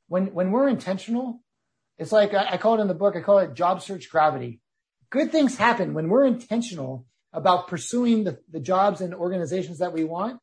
when, 0.09 0.33
when 0.33 0.53
we're 0.53 0.69
intentional, 0.69 1.43
it's 1.99 2.13
like 2.13 2.33
I, 2.33 2.53
I 2.53 2.57
call 2.57 2.79
it 2.79 2.83
in 2.83 2.89
the 2.89 2.95
book, 2.95 3.17
I 3.17 3.21
call 3.21 3.39
it 3.39 3.55
job 3.55 3.83
search 3.83 4.09
gravity. 4.09 4.61
Good 5.11 5.33
things 5.33 5.57
happen 5.57 5.93
when 5.93 6.09
we're 6.09 6.25
intentional 6.25 7.07
about 7.33 7.67
pursuing 7.69 8.25
the, 8.25 8.39
the 8.51 8.61
jobs 8.61 9.01
and 9.01 9.13
organizations 9.13 9.79
that 9.79 9.93
we 9.93 10.05
want, 10.05 10.41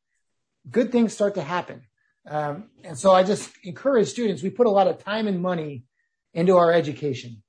good 0.69 0.91
things 0.91 1.13
start 1.13 1.35
to 1.35 1.41
happen. 1.41 1.83
Um, 2.29 2.69
and 2.83 2.97
so 2.97 3.11
I 3.11 3.23
just 3.23 3.49
encourage 3.63 4.09
students, 4.09 4.43
we 4.43 4.49
put 4.49 4.67
a 4.67 4.71
lot 4.71 4.87
of 4.87 5.03
time 5.03 5.27
and 5.27 5.41
money 5.41 5.85
into 6.33 6.57
our 6.57 6.71
education. 6.71 7.43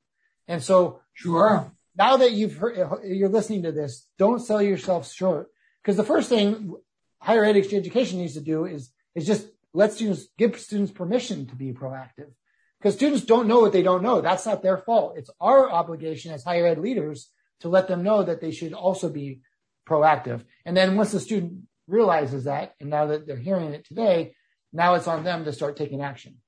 And 0.47 0.63
so 0.63 1.01
sure. 1.13 1.73
Now 1.97 2.17
that 2.19 2.33
you've 2.33 2.57
heard, 2.57 3.03
you're 3.05 3.29
listening 3.29 3.65
to 3.65 3.73
this, 3.73 4.07
don't 4.19 4.41
sell 4.41 4.63
yourself 4.63 5.13
short. 5.13 5.49
Because 5.83 5.97
the 5.97 6.05
first 6.05 6.29
thing 6.29 6.75
higher 7.21 7.45
ed 7.45 7.57
education 7.57 8.19
needs 8.19 8.35
to 8.35 8.41
do 8.41 8.65
is, 8.65 8.91
is 9.15 9.27
just 9.27 9.47
let 9.75 9.93
students, 9.93 10.27
give 10.39 10.59
students 10.59 10.93
permission 10.93 11.47
to 11.47 11.57
be 11.57 11.73
proactive. 11.73 12.33
Because 12.79 12.95
students 12.95 13.25
don't 13.25 13.47
know 13.47 13.61
what 13.61 13.73
they 13.73 13.83
don't 13.83 14.03
know. 14.03 14.21
That's 14.21 14.47
not 14.47 14.63
their 14.63 14.79
fault. 14.79 15.15
It's 15.17 15.31
our 15.41 15.71
obligation 15.71 16.33
as 16.33 16.45
higher 16.45 16.67
ed 16.67 16.79
leaders 16.79 17.31
to 17.61 17.69
let 17.69 17.89
them 17.89 18.03
know 18.03 18.25
that 18.25 18.41
they 18.41 18.51
should 18.51 18.73
also 18.73 19.09
be 19.09 19.41
proactive. 19.89 20.45
And 20.65 20.77
then 20.77 20.97
once 20.97 21.13
the 21.13 21.21
student 21.21 21.63
realizes 21.87 22.45
that, 22.45 22.75
and 22.81 22.91
now 22.91 23.07
that 23.07 23.27
they're 23.27 23.37
hearing 23.37 23.73
it 23.73 23.87
today, 23.87 24.35
now 24.73 24.95
it's 24.95 25.07
on 25.07 25.23
them 25.23 25.45
to 25.45 25.53
start 25.53 25.77
taking 25.77 26.03
action. 26.03 26.39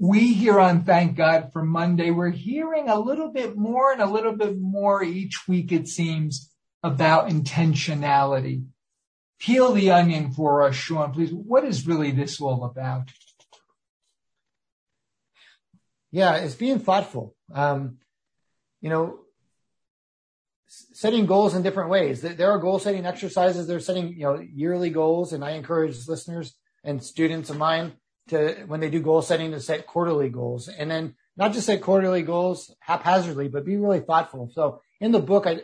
We 0.00 0.32
here 0.32 0.60
on 0.60 0.84
Thank 0.84 1.16
God 1.16 1.52
for 1.52 1.64
Monday, 1.64 2.12
we're 2.12 2.30
hearing 2.30 2.88
a 2.88 3.00
little 3.00 3.32
bit 3.32 3.56
more 3.56 3.90
and 3.92 4.00
a 4.00 4.06
little 4.06 4.36
bit 4.36 4.56
more 4.56 5.02
each 5.02 5.48
week, 5.48 5.72
it 5.72 5.88
seems, 5.88 6.52
about 6.84 7.28
intentionality. 7.28 8.66
Peel 9.40 9.72
the 9.72 9.90
onion 9.90 10.30
for 10.30 10.62
us, 10.62 10.76
Sean, 10.76 11.12
please. 11.12 11.32
What 11.32 11.64
is 11.64 11.86
really 11.86 12.12
this 12.12 12.40
all 12.40 12.64
about? 12.64 13.10
Yeah, 16.12 16.36
it's 16.36 16.54
being 16.54 16.78
thoughtful. 16.78 17.34
Um, 17.52 17.98
you 18.80 18.90
know, 18.90 19.18
setting 20.68 21.26
goals 21.26 21.54
in 21.54 21.62
different 21.62 21.90
ways. 21.90 22.20
There 22.20 22.50
are 22.50 22.58
goal 22.58 22.78
setting 22.78 23.04
exercises. 23.04 23.66
They're 23.66 23.80
setting, 23.80 24.12
you 24.12 24.22
know, 24.22 24.40
yearly 24.40 24.90
goals. 24.90 25.32
And 25.32 25.44
I 25.44 25.52
encourage 25.52 26.06
listeners 26.06 26.54
and 26.84 27.02
students 27.02 27.50
of 27.50 27.58
mine 27.58 27.94
to, 28.28 28.64
when 28.66 28.80
they 28.80 28.90
do 28.90 29.00
goal 29.00 29.22
setting, 29.22 29.50
to 29.52 29.60
set 29.60 29.86
quarterly 29.86 30.28
goals 30.28 30.68
and 30.68 30.90
then 30.90 31.14
not 31.36 31.52
just 31.52 31.66
set 31.66 31.82
quarterly 31.82 32.22
goals 32.22 32.74
haphazardly, 32.80 33.48
but 33.48 33.64
be 33.64 33.76
really 33.76 34.00
thoughtful. 34.00 34.50
So 34.52 34.80
in 35.00 35.12
the 35.12 35.20
book, 35.20 35.46
I, 35.46 35.60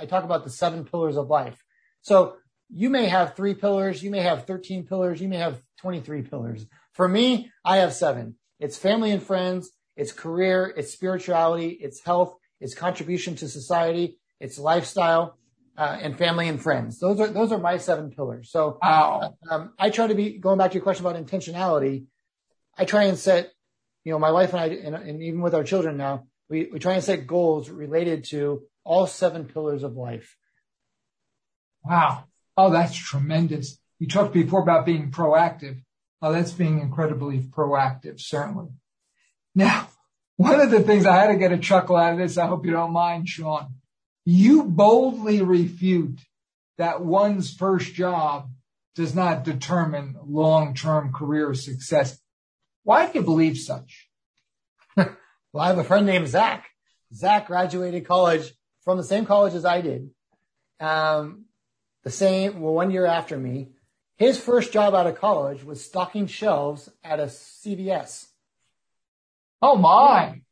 I 0.00 0.06
talk 0.06 0.24
about 0.24 0.44
the 0.44 0.50
seven 0.50 0.84
pillars 0.84 1.16
of 1.16 1.28
life. 1.28 1.62
So 2.02 2.36
you 2.68 2.90
may 2.90 3.06
have 3.06 3.34
three 3.34 3.54
pillars. 3.54 4.02
You 4.02 4.10
may 4.10 4.20
have 4.20 4.46
13 4.46 4.86
pillars. 4.86 5.20
You 5.20 5.28
may 5.28 5.38
have 5.38 5.62
23 5.80 6.22
pillars. 6.22 6.66
For 6.92 7.08
me, 7.08 7.50
I 7.64 7.78
have 7.78 7.92
seven. 7.92 8.36
It's 8.60 8.76
family 8.76 9.10
and 9.10 9.22
friends. 9.22 9.70
It's 9.96 10.12
career. 10.12 10.72
It's 10.76 10.92
spirituality. 10.92 11.78
It's 11.80 12.04
health. 12.04 12.34
It's 12.60 12.74
contribution 12.74 13.36
to 13.36 13.48
society 13.48 14.18
it's 14.40 14.58
lifestyle, 14.58 15.38
uh, 15.76 15.98
and 16.00 16.16
family 16.16 16.48
and 16.48 16.60
friends. 16.60 16.98
Those 16.98 17.20
are 17.20 17.28
those 17.28 17.52
are 17.52 17.58
my 17.58 17.78
seven 17.78 18.10
pillars. 18.10 18.50
So 18.50 18.78
wow. 18.82 19.36
um, 19.50 19.72
I 19.78 19.90
try 19.90 20.06
to 20.06 20.14
be 20.14 20.38
going 20.38 20.58
back 20.58 20.70
to 20.70 20.74
your 20.74 20.82
question 20.82 21.04
about 21.04 21.22
intentionality. 21.24 22.06
I 22.76 22.84
try 22.84 23.04
and 23.04 23.18
set, 23.18 23.52
you 24.04 24.12
know, 24.12 24.18
my 24.18 24.32
wife 24.32 24.52
and 24.52 24.60
I, 24.60 24.66
and, 24.66 24.94
and 24.94 25.22
even 25.22 25.40
with 25.40 25.54
our 25.54 25.64
children 25.64 25.96
now, 25.96 26.26
we 26.48 26.68
we 26.72 26.78
try 26.78 26.94
and 26.94 27.04
set 27.04 27.26
goals 27.26 27.70
related 27.70 28.24
to 28.26 28.62
all 28.84 29.06
seven 29.06 29.46
pillars 29.46 29.82
of 29.82 29.96
life. 29.96 30.36
Wow. 31.84 32.24
Oh, 32.56 32.70
that's 32.70 32.94
tremendous. 32.94 33.78
You 33.98 34.08
talked 34.08 34.32
before 34.32 34.60
about 34.60 34.86
being 34.86 35.10
proactive. 35.10 35.82
Oh, 36.22 36.32
that's 36.32 36.52
being 36.52 36.80
incredibly 36.80 37.40
proactive, 37.40 38.20
certainly. 38.20 38.68
Now, 39.54 39.88
one 40.36 40.60
of 40.60 40.70
the 40.70 40.80
things 40.80 41.06
I 41.06 41.16
had 41.16 41.28
to 41.28 41.36
get 41.36 41.52
a 41.52 41.58
chuckle 41.58 41.96
out 41.96 42.12
of 42.12 42.18
this, 42.18 42.38
I 42.38 42.46
hope 42.46 42.64
you 42.64 42.72
don't 42.72 42.92
mind, 42.92 43.28
Sean. 43.28 43.74
You 44.24 44.64
boldly 44.64 45.42
refute 45.42 46.20
that 46.78 47.04
one's 47.04 47.52
first 47.52 47.94
job 47.94 48.50
does 48.94 49.14
not 49.14 49.44
determine 49.44 50.16
long-term 50.26 51.12
career 51.12 51.52
success. 51.54 52.18
Why 52.84 53.06
do 53.06 53.18
you 53.18 53.24
believe 53.24 53.58
such? 53.58 54.08
well, 54.96 55.08
I 55.58 55.68
have 55.68 55.78
a 55.78 55.84
friend 55.84 56.06
named 56.06 56.28
Zach. 56.28 56.66
Zach 57.12 57.46
graduated 57.46 58.06
college 58.06 58.52
from 58.82 58.96
the 58.96 59.04
same 59.04 59.26
college 59.26 59.54
as 59.54 59.64
I 59.64 59.80
did. 59.80 60.10
Um, 60.80 61.46
the 62.02 62.10
same, 62.10 62.60
well, 62.60 62.74
one 62.74 62.90
year 62.90 63.06
after 63.06 63.36
me. 63.36 63.70
His 64.16 64.38
first 64.38 64.72
job 64.72 64.94
out 64.94 65.06
of 65.06 65.18
college 65.18 65.64
was 65.64 65.84
stocking 65.84 66.26
shelves 66.26 66.88
at 67.02 67.18
a 67.18 67.24
CVS. 67.24 68.26
Oh 69.60 69.76
my. 69.76 70.42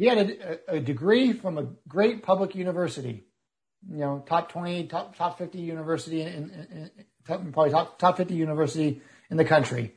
He 0.00 0.06
had 0.06 0.18
a, 0.18 0.76
a, 0.76 0.80
degree 0.80 1.34
from 1.34 1.58
a 1.58 1.66
great 1.86 2.22
public 2.22 2.54
university, 2.54 3.26
you 3.86 3.98
know, 3.98 4.24
top 4.26 4.50
20, 4.50 4.86
top, 4.86 5.14
top 5.14 5.36
50 5.36 5.58
university 5.58 6.22
in, 6.22 6.28
in, 6.28 6.68
in 6.70 6.90
top, 7.26 7.42
probably 7.52 7.70
top, 7.70 7.98
top 7.98 8.16
50 8.16 8.32
university 8.32 9.02
in 9.30 9.36
the 9.36 9.44
country. 9.44 9.94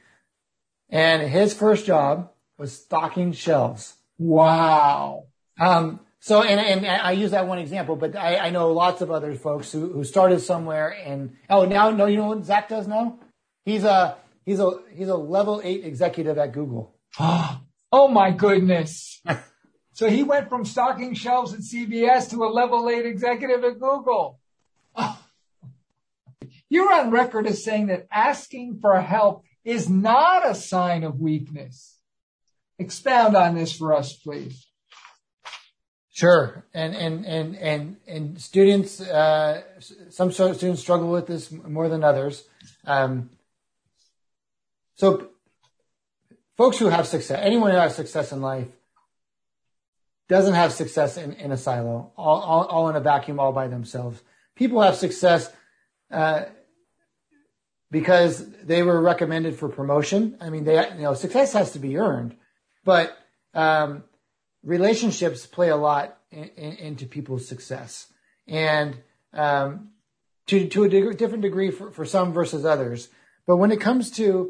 And 0.89 1.21
his 1.21 1.53
first 1.53 1.85
job 1.85 2.31
was 2.57 2.73
stocking 2.73 3.31
shelves. 3.31 3.93
Wow. 4.17 5.27
Um, 5.57 6.01
so, 6.19 6.43
and, 6.43 6.59
and 6.59 6.85
I 6.85 7.13
use 7.13 7.31
that 7.31 7.47
one 7.47 7.59
example, 7.59 7.95
but 7.95 8.13
I, 8.17 8.39
I 8.39 8.49
know 8.49 8.73
lots 8.73 9.01
of 9.01 9.09
other 9.09 9.33
folks 9.35 9.71
who, 9.71 9.93
who 9.93 10.03
started 10.03 10.41
somewhere 10.41 10.89
and, 10.89 11.37
oh, 11.49 11.63
now, 11.63 11.91
no, 11.91 12.07
you 12.07 12.17
know 12.17 12.27
what 12.27 12.43
Zach 12.43 12.67
does 12.67 12.89
now? 12.89 13.19
He's 13.63 13.85
a, 13.85 14.17
he's 14.45 14.59
a, 14.59 14.69
he's 14.93 15.07
a 15.07 15.15
level 15.15 15.61
eight 15.63 15.85
executive 15.85 16.37
at 16.37 16.51
Google. 16.51 16.93
oh 17.19 18.09
my 18.09 18.31
goodness. 18.31 19.21
so 19.93 20.09
he 20.09 20.23
went 20.23 20.49
from 20.49 20.65
stocking 20.65 21.13
shelves 21.13 21.53
at 21.53 21.59
CVS 21.61 22.31
to 22.31 22.43
a 22.43 22.49
level 22.49 22.89
eight 22.89 23.05
executive 23.05 23.63
at 23.63 23.79
Google. 23.79 24.39
You're 26.69 26.91
on 26.91 27.11
record 27.11 27.45
as 27.45 27.63
saying 27.63 27.87
that 27.87 28.07
asking 28.11 28.79
for 28.81 28.99
help 28.99 29.43
is 29.63 29.87
not 29.89 30.49
a 30.49 30.55
sign 30.55 31.03
of 31.03 31.19
weakness. 31.19 31.99
Expound 32.79 33.37
on 33.37 33.53
this 33.55 33.71
for 33.71 33.93
us, 33.93 34.13
please. 34.13 34.65
Sure, 36.11 36.65
and 36.73 36.95
and 36.95 37.25
and 37.25 37.55
and 37.55 37.97
and 38.07 38.41
students, 38.41 39.01
uh, 39.01 39.61
some 40.09 40.31
students 40.31 40.81
struggle 40.81 41.11
with 41.11 41.25
this 41.27 41.51
more 41.51 41.89
than 41.89 42.03
others. 42.03 42.43
Um, 42.85 43.31
so, 44.95 45.29
folks 46.55 46.77
who 46.77 46.89
have 46.89 47.07
success, 47.07 47.39
anyone 47.41 47.71
who 47.71 47.77
has 47.77 47.95
success 47.95 48.31
in 48.31 48.41
life, 48.41 48.67
doesn't 50.33 50.55
have 50.55 50.73
success 50.73 51.15
in, 51.15 51.33
in 51.33 51.51
a 51.51 51.57
silo, 51.57 52.11
all, 52.17 52.41
all, 52.41 52.63
all 52.65 52.89
in 52.89 52.95
a 52.95 52.99
vacuum, 52.99 53.39
all 53.39 53.51
by 53.51 53.67
themselves. 53.67 54.19
People 54.55 54.81
have 54.81 54.95
success 54.95 55.53
uh, 56.09 56.45
because 57.91 58.43
they 58.63 58.81
were 58.81 58.99
recommended 58.99 59.55
for 59.55 59.69
promotion. 59.69 60.35
I 60.41 60.49
mean, 60.49 60.63
they 60.63 60.73
you 60.95 61.03
know 61.03 61.13
success 61.13 61.53
has 61.53 61.73
to 61.73 61.79
be 61.79 61.97
earned, 61.97 62.35
but 62.83 63.15
um, 63.53 64.05
relationships 64.63 65.45
play 65.45 65.69
a 65.69 65.75
lot 65.75 66.17
in, 66.31 66.45
in, 66.57 66.73
into 66.77 67.05
people's 67.05 67.47
success, 67.47 68.07
and 68.47 68.97
um, 69.33 69.89
to 70.47 70.67
to 70.67 70.83
a 70.85 71.13
different 71.13 71.43
degree 71.43 71.69
for, 71.69 71.91
for 71.91 72.05
some 72.05 72.33
versus 72.33 72.65
others. 72.65 73.07
But 73.45 73.57
when 73.57 73.71
it 73.71 73.79
comes 73.79 74.09
to 74.11 74.49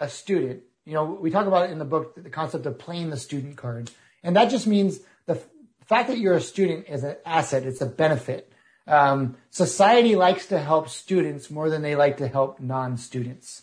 a 0.00 0.08
student, 0.08 0.64
you 0.84 0.94
know, 0.94 1.04
we 1.04 1.30
talk 1.30 1.46
about 1.46 1.70
in 1.70 1.78
the 1.78 1.84
book 1.84 2.20
the 2.20 2.28
concept 2.30 2.66
of 2.66 2.76
playing 2.76 3.10
the 3.10 3.16
student 3.16 3.56
card, 3.56 3.92
and 4.24 4.34
that 4.34 4.50
just 4.50 4.66
means 4.66 4.98
the 5.26 5.40
fact 5.86 6.08
that 6.08 6.18
you're 6.18 6.34
a 6.34 6.40
student 6.40 6.86
is 6.88 7.04
an 7.04 7.16
asset; 7.24 7.62
it's 7.62 7.80
a 7.80 7.86
benefit. 7.86 8.50
Um, 8.86 9.36
society 9.50 10.16
likes 10.16 10.46
to 10.46 10.58
help 10.58 10.88
students 10.88 11.50
more 11.50 11.70
than 11.70 11.82
they 11.82 11.94
like 11.94 12.16
to 12.16 12.28
help 12.28 12.58
non-students. 12.60 13.62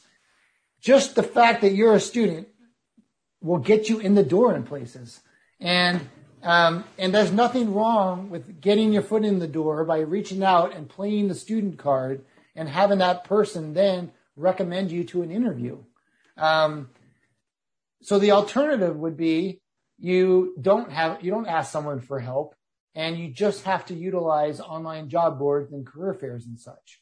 Just 0.80 1.16
the 1.16 1.24
fact 1.24 1.62
that 1.62 1.74
you're 1.74 1.94
a 1.94 2.00
student 2.00 2.48
will 3.42 3.60
get 3.60 3.90
you 3.90 4.00
in 4.00 4.16
the 4.16 4.24
door 4.24 4.56
in 4.56 4.64
places. 4.64 5.20
And 5.60 6.10
um, 6.44 6.86
and 6.98 7.14
there's 7.14 7.32
nothing 7.32 7.74
wrong 7.74 8.30
with 8.30 8.62
getting 8.62 8.94
your 8.94 9.04
foot 9.04 9.24
in 9.24 9.40
the 9.40 9.48
door 9.48 9.86
by 9.86 10.00
reaching 10.00 10.44
out 10.44 10.74
and 10.76 10.90
playing 10.90 11.28
the 11.28 11.36
student 11.36 11.78
card 11.78 12.26
and 12.56 12.68
having 12.68 12.98
that 12.98 13.24
person 13.24 13.74
then 13.74 14.12
recommend 14.36 14.92
you 14.92 15.04
to 15.04 15.22
an 15.22 15.30
interview. 15.30 15.78
Um, 16.38 16.90
so 18.02 18.18
the 18.18 18.32
alternative 18.32 18.98
would 18.98 19.18
be 19.18 19.61
you 20.02 20.56
don't 20.60 20.92
have 20.92 21.24
you 21.24 21.32
don't 21.32 21.48
ask 21.48 21.72
someone 21.72 22.02
for 22.02 22.20
help 22.20 22.56
and 22.96 23.18
you 23.18 23.30
just 23.30 23.64
have 23.64 23.86
to 23.86 23.94
utilize 23.94 24.60
online 24.60 25.08
job 25.08 25.40
boards 25.40 25.72
and 25.72 25.86
career 25.86 26.14
fairs 26.14 26.46
and 26.46 26.60
such. 26.60 27.00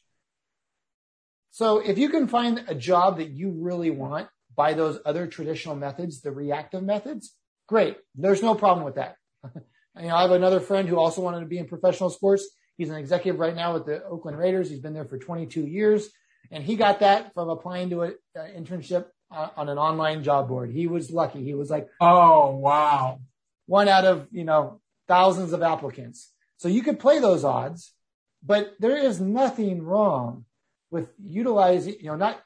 So 1.50 1.78
if 1.80 1.98
you 1.98 2.10
can 2.10 2.28
find 2.28 2.64
a 2.68 2.74
job 2.76 3.18
that 3.18 3.30
you 3.30 3.50
really 3.50 3.90
want 3.90 4.28
by 4.54 4.74
those 4.74 5.00
other 5.04 5.26
traditional 5.26 5.74
methods, 5.74 6.20
the 6.20 6.30
reactive 6.30 6.84
methods, 6.84 7.34
Great. 7.70 7.96
There's 8.16 8.42
no 8.42 8.56
problem 8.56 8.84
with 8.84 8.96
that. 8.96 9.14
you 9.54 10.08
know, 10.08 10.16
I 10.16 10.22
have 10.22 10.32
another 10.32 10.58
friend 10.58 10.88
who 10.88 10.98
also 10.98 11.20
wanted 11.20 11.38
to 11.38 11.46
be 11.46 11.58
in 11.58 11.68
professional 11.68 12.10
sports. 12.10 12.44
He's 12.76 12.90
an 12.90 12.96
executive 12.96 13.38
right 13.38 13.54
now 13.54 13.74
with 13.74 13.86
the 13.86 14.02
Oakland 14.02 14.36
Raiders. 14.36 14.68
He's 14.68 14.80
been 14.80 14.92
there 14.92 15.04
for 15.04 15.18
22 15.18 15.68
years 15.68 16.08
and 16.50 16.64
he 16.64 16.74
got 16.74 16.98
that 16.98 17.32
from 17.32 17.48
applying 17.48 17.90
to 17.90 18.02
an 18.02 18.16
internship 18.36 19.04
on 19.30 19.68
an 19.68 19.78
online 19.78 20.22
job 20.24 20.48
board. 20.48 20.70
He 20.70 20.86
was 20.86 21.10
lucky. 21.10 21.44
He 21.44 21.54
was 21.54 21.70
like, 21.70 21.88
Oh, 22.00 22.56
wow. 22.56 23.20
One 23.66 23.88
out 23.88 24.04
of, 24.04 24.28
you 24.32 24.44
know, 24.44 24.80
thousands 25.06 25.52
of 25.52 25.62
applicants. 25.62 26.32
So 26.56 26.68
you 26.68 26.82
could 26.82 26.98
play 26.98 27.20
those 27.20 27.44
odds, 27.44 27.92
but 28.42 28.74
there 28.78 28.96
is 28.96 29.20
nothing 29.20 29.82
wrong 29.82 30.44
with 30.90 31.08
utilizing, 31.24 31.94
you 32.00 32.06
know, 32.06 32.16
not, 32.16 32.40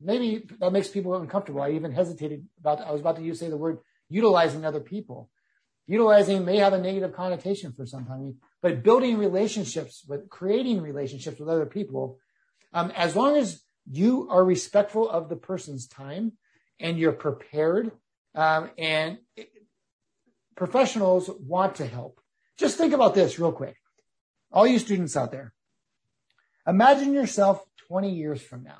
maybe 0.00 0.46
that 0.60 0.72
makes 0.72 0.88
people 0.88 1.14
uncomfortable. 1.14 1.62
I 1.62 1.70
even 1.70 1.92
hesitated 1.92 2.46
about, 2.60 2.80
I 2.80 2.92
was 2.92 3.00
about 3.00 3.16
to 3.16 3.22
use, 3.22 3.40
say 3.40 3.48
the 3.48 3.56
word 3.56 3.78
utilizing 4.08 4.64
other 4.64 4.80
people. 4.80 5.30
Utilizing 5.86 6.44
may 6.44 6.58
have 6.58 6.72
a 6.72 6.78
negative 6.78 7.14
connotation 7.14 7.72
for 7.72 7.86
some 7.86 8.04
time, 8.06 8.36
but 8.60 8.82
building 8.82 9.18
relationships 9.18 10.04
with 10.08 10.28
creating 10.28 10.82
relationships 10.82 11.38
with 11.38 11.48
other 11.48 11.66
people, 11.66 12.18
um, 12.72 12.90
as 12.90 13.14
long 13.14 13.36
as 13.36 13.62
you 13.90 14.28
are 14.30 14.44
respectful 14.44 15.08
of 15.08 15.28
the 15.28 15.36
person's 15.36 15.86
time 15.86 16.32
and 16.78 16.98
you're 16.98 17.12
prepared, 17.12 17.92
um, 18.34 18.70
and 18.76 19.18
it, 19.36 19.50
professionals 20.56 21.30
want 21.40 21.76
to 21.76 21.86
help. 21.86 22.20
Just 22.58 22.78
think 22.78 22.92
about 22.92 23.14
this 23.14 23.38
real 23.38 23.52
quick. 23.52 23.76
All 24.52 24.66
you 24.66 24.78
students 24.78 25.16
out 25.16 25.32
there, 25.32 25.52
imagine 26.66 27.12
yourself 27.12 27.64
20 27.88 28.14
years 28.14 28.42
from 28.42 28.62
now. 28.62 28.78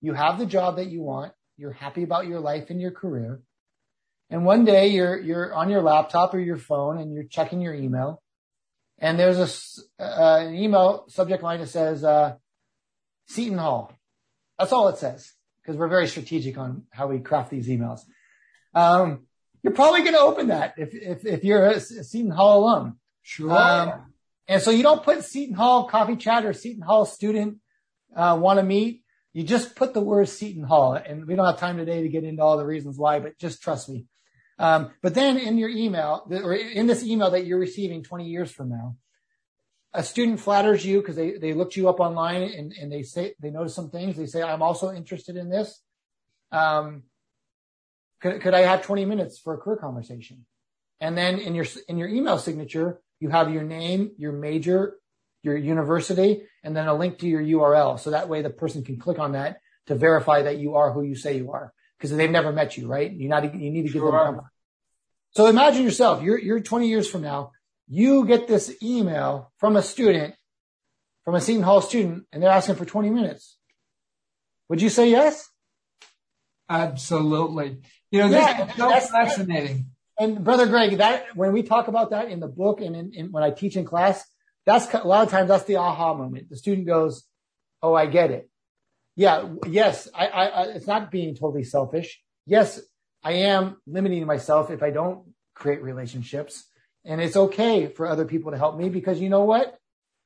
You 0.00 0.12
have 0.12 0.38
the 0.38 0.46
job 0.46 0.76
that 0.76 0.86
you 0.86 1.02
want. 1.02 1.32
You're 1.56 1.72
happy 1.72 2.02
about 2.02 2.26
your 2.26 2.40
life 2.40 2.70
and 2.70 2.80
your 2.80 2.90
career. 2.90 3.40
And 4.28 4.44
one 4.44 4.64
day 4.64 4.88
you're, 4.88 5.18
you're 5.18 5.54
on 5.54 5.70
your 5.70 5.82
laptop 5.82 6.34
or 6.34 6.38
your 6.38 6.58
phone 6.58 6.98
and 6.98 7.14
you're 7.14 7.24
checking 7.24 7.60
your 7.60 7.74
email 7.74 8.22
and 8.98 9.18
there's 9.18 9.38
a, 9.98 10.02
uh, 10.02 10.38
an 10.40 10.54
email 10.54 11.04
subject 11.08 11.42
line 11.42 11.60
that 11.60 11.68
says, 11.68 12.02
uh, 12.02 12.34
Seton 13.26 13.58
Hall. 13.58 13.92
That's 14.58 14.72
all 14.72 14.88
it 14.88 14.98
says 14.98 15.32
because 15.62 15.76
we're 15.76 15.88
very 15.88 16.06
strategic 16.06 16.56
on 16.58 16.84
how 16.90 17.08
we 17.08 17.18
craft 17.18 17.50
these 17.50 17.68
emails. 17.68 18.00
Um, 18.74 19.26
you're 19.62 19.72
probably 19.72 20.02
going 20.02 20.14
to 20.14 20.20
open 20.20 20.48
that 20.48 20.74
if, 20.76 20.94
if, 20.94 21.26
if 21.26 21.44
you're 21.44 21.66
a, 21.66 21.80
Seton 21.80 22.30
Hall 22.30 22.60
alum. 22.60 22.98
Sure. 23.22 23.50
Um, 23.50 24.14
and 24.46 24.62
so 24.62 24.70
you 24.70 24.84
don't 24.84 25.02
put 25.02 25.24
Seton 25.24 25.54
Hall 25.54 25.88
coffee 25.88 26.16
chat 26.16 26.44
or 26.44 26.52
Seton 26.52 26.82
Hall 26.82 27.04
student, 27.04 27.58
uh, 28.14 28.38
want 28.40 28.60
to 28.60 28.62
meet. 28.62 29.02
You 29.32 29.42
just 29.42 29.74
put 29.74 29.92
the 29.92 30.00
word 30.00 30.28
Seton 30.28 30.62
Hall 30.62 30.94
and 30.94 31.26
we 31.26 31.34
don't 31.34 31.46
have 31.46 31.58
time 31.58 31.76
today 31.76 32.02
to 32.02 32.08
get 32.08 32.24
into 32.24 32.42
all 32.42 32.56
the 32.56 32.64
reasons 32.64 32.96
why, 32.96 33.18
but 33.18 33.38
just 33.38 33.60
trust 33.60 33.88
me. 33.88 34.06
Um, 34.58 34.92
but 35.02 35.14
then 35.14 35.36
in 35.36 35.58
your 35.58 35.68
email, 35.68 36.26
or 36.30 36.54
in 36.54 36.86
this 36.86 37.02
email 37.02 37.30
that 37.32 37.44
you're 37.44 37.58
receiving 37.58 38.02
20 38.02 38.24
years 38.24 38.50
from 38.50 38.70
now, 38.70 38.96
a 39.96 40.02
student 40.02 40.38
flatters 40.38 40.84
you 40.84 41.00
because 41.00 41.16
they, 41.16 41.38
they 41.38 41.54
looked 41.54 41.74
you 41.74 41.88
up 41.88 42.00
online 42.00 42.42
and, 42.42 42.72
and 42.74 42.92
they 42.92 43.02
say, 43.02 43.34
they 43.40 43.50
notice 43.50 43.74
some 43.74 43.88
things. 43.88 44.14
They 44.14 44.26
say, 44.26 44.42
I'm 44.42 44.60
also 44.60 44.92
interested 44.92 45.36
in 45.36 45.48
this. 45.48 45.80
Um, 46.52 47.04
could, 48.20 48.42
could 48.42 48.52
I 48.52 48.60
have 48.60 48.82
20 48.82 49.06
minutes 49.06 49.38
for 49.38 49.54
a 49.54 49.58
career 49.58 49.78
conversation? 49.78 50.44
And 51.00 51.16
then 51.16 51.38
in 51.38 51.54
your, 51.54 51.64
in 51.88 51.96
your 51.96 52.08
email 52.08 52.36
signature, 52.36 53.00
you 53.20 53.30
have 53.30 53.50
your 53.50 53.62
name, 53.62 54.10
your 54.18 54.32
major, 54.32 54.98
your 55.42 55.56
university, 55.56 56.42
and 56.62 56.76
then 56.76 56.88
a 56.88 56.94
link 56.94 57.18
to 57.20 57.26
your 57.26 57.42
URL. 57.42 57.98
So 57.98 58.10
that 58.10 58.28
way 58.28 58.42
the 58.42 58.50
person 58.50 58.84
can 58.84 58.98
click 58.98 59.18
on 59.18 59.32
that 59.32 59.60
to 59.86 59.94
verify 59.94 60.42
that 60.42 60.58
you 60.58 60.74
are 60.74 60.92
who 60.92 61.04
you 61.04 61.16
say 61.16 61.38
you 61.38 61.52
are 61.52 61.72
because 61.96 62.14
they've 62.14 62.30
never 62.30 62.52
met 62.52 62.76
you, 62.76 62.86
right? 62.86 63.10
You 63.10 63.30
not 63.30 63.44
you 63.44 63.70
need 63.70 63.86
to 63.86 63.92
give 63.92 64.02
sure. 64.02 64.12
them 64.12 64.34
comfort. 64.34 64.50
So 65.30 65.46
imagine 65.46 65.84
yourself, 65.84 66.22
you're 66.22 66.38
you're 66.38 66.60
20 66.60 66.88
years 66.88 67.08
from 67.08 67.22
now, 67.22 67.52
you 67.88 68.24
get 68.24 68.48
this 68.48 68.74
email 68.82 69.52
from 69.58 69.76
a 69.76 69.82
student, 69.82 70.34
from 71.24 71.34
a 71.34 71.40
Seton 71.40 71.62
Hall 71.62 71.80
student, 71.80 72.24
and 72.32 72.42
they're 72.42 72.50
asking 72.50 72.76
for 72.76 72.84
20 72.84 73.10
minutes. 73.10 73.56
Would 74.68 74.82
you 74.82 74.88
say 74.88 75.10
yes? 75.10 75.48
Absolutely. 76.68 77.78
You 78.10 78.20
know, 78.20 78.26
yeah, 78.28 78.64
this 78.64 78.70
is 78.70 78.76
so 78.76 79.00
fascinating. 79.12 79.86
And 80.18 80.42
brother 80.42 80.66
Greg, 80.66 80.98
that 80.98 81.36
when 81.36 81.52
we 81.52 81.62
talk 81.62 81.88
about 81.88 82.10
that 82.10 82.30
in 82.30 82.40
the 82.40 82.48
book 82.48 82.80
and 82.80 82.96
in, 82.96 83.12
in, 83.12 83.32
when 83.32 83.42
I 83.42 83.50
teach 83.50 83.76
in 83.76 83.84
class, 83.84 84.24
that's 84.64 84.92
a 84.92 85.06
lot 85.06 85.24
of 85.24 85.30
times 85.30 85.48
that's 85.48 85.64
the 85.64 85.76
aha 85.76 86.14
moment. 86.14 86.48
The 86.48 86.56
student 86.56 86.86
goes, 86.86 87.24
"Oh, 87.82 87.94
I 87.94 88.06
get 88.06 88.30
it." 88.30 88.50
Yeah, 89.14 89.48
yes, 89.68 90.08
I, 90.14 90.26
I, 90.26 90.44
I 90.46 90.62
it's 90.68 90.86
not 90.86 91.10
being 91.10 91.34
totally 91.34 91.64
selfish. 91.64 92.20
Yes, 92.46 92.80
I 93.22 93.32
am 93.32 93.76
limiting 93.86 94.26
myself 94.26 94.70
if 94.70 94.82
I 94.82 94.90
don't 94.90 95.32
create 95.54 95.82
relationships, 95.82 96.64
and 97.06 97.20
it's 97.20 97.36
okay 97.36 97.86
for 97.86 98.06
other 98.06 98.24
people 98.24 98.50
to 98.50 98.58
help 98.58 98.76
me 98.76 98.88
because 98.88 99.20
you 99.20 99.28
know 99.28 99.44
what? 99.44 99.78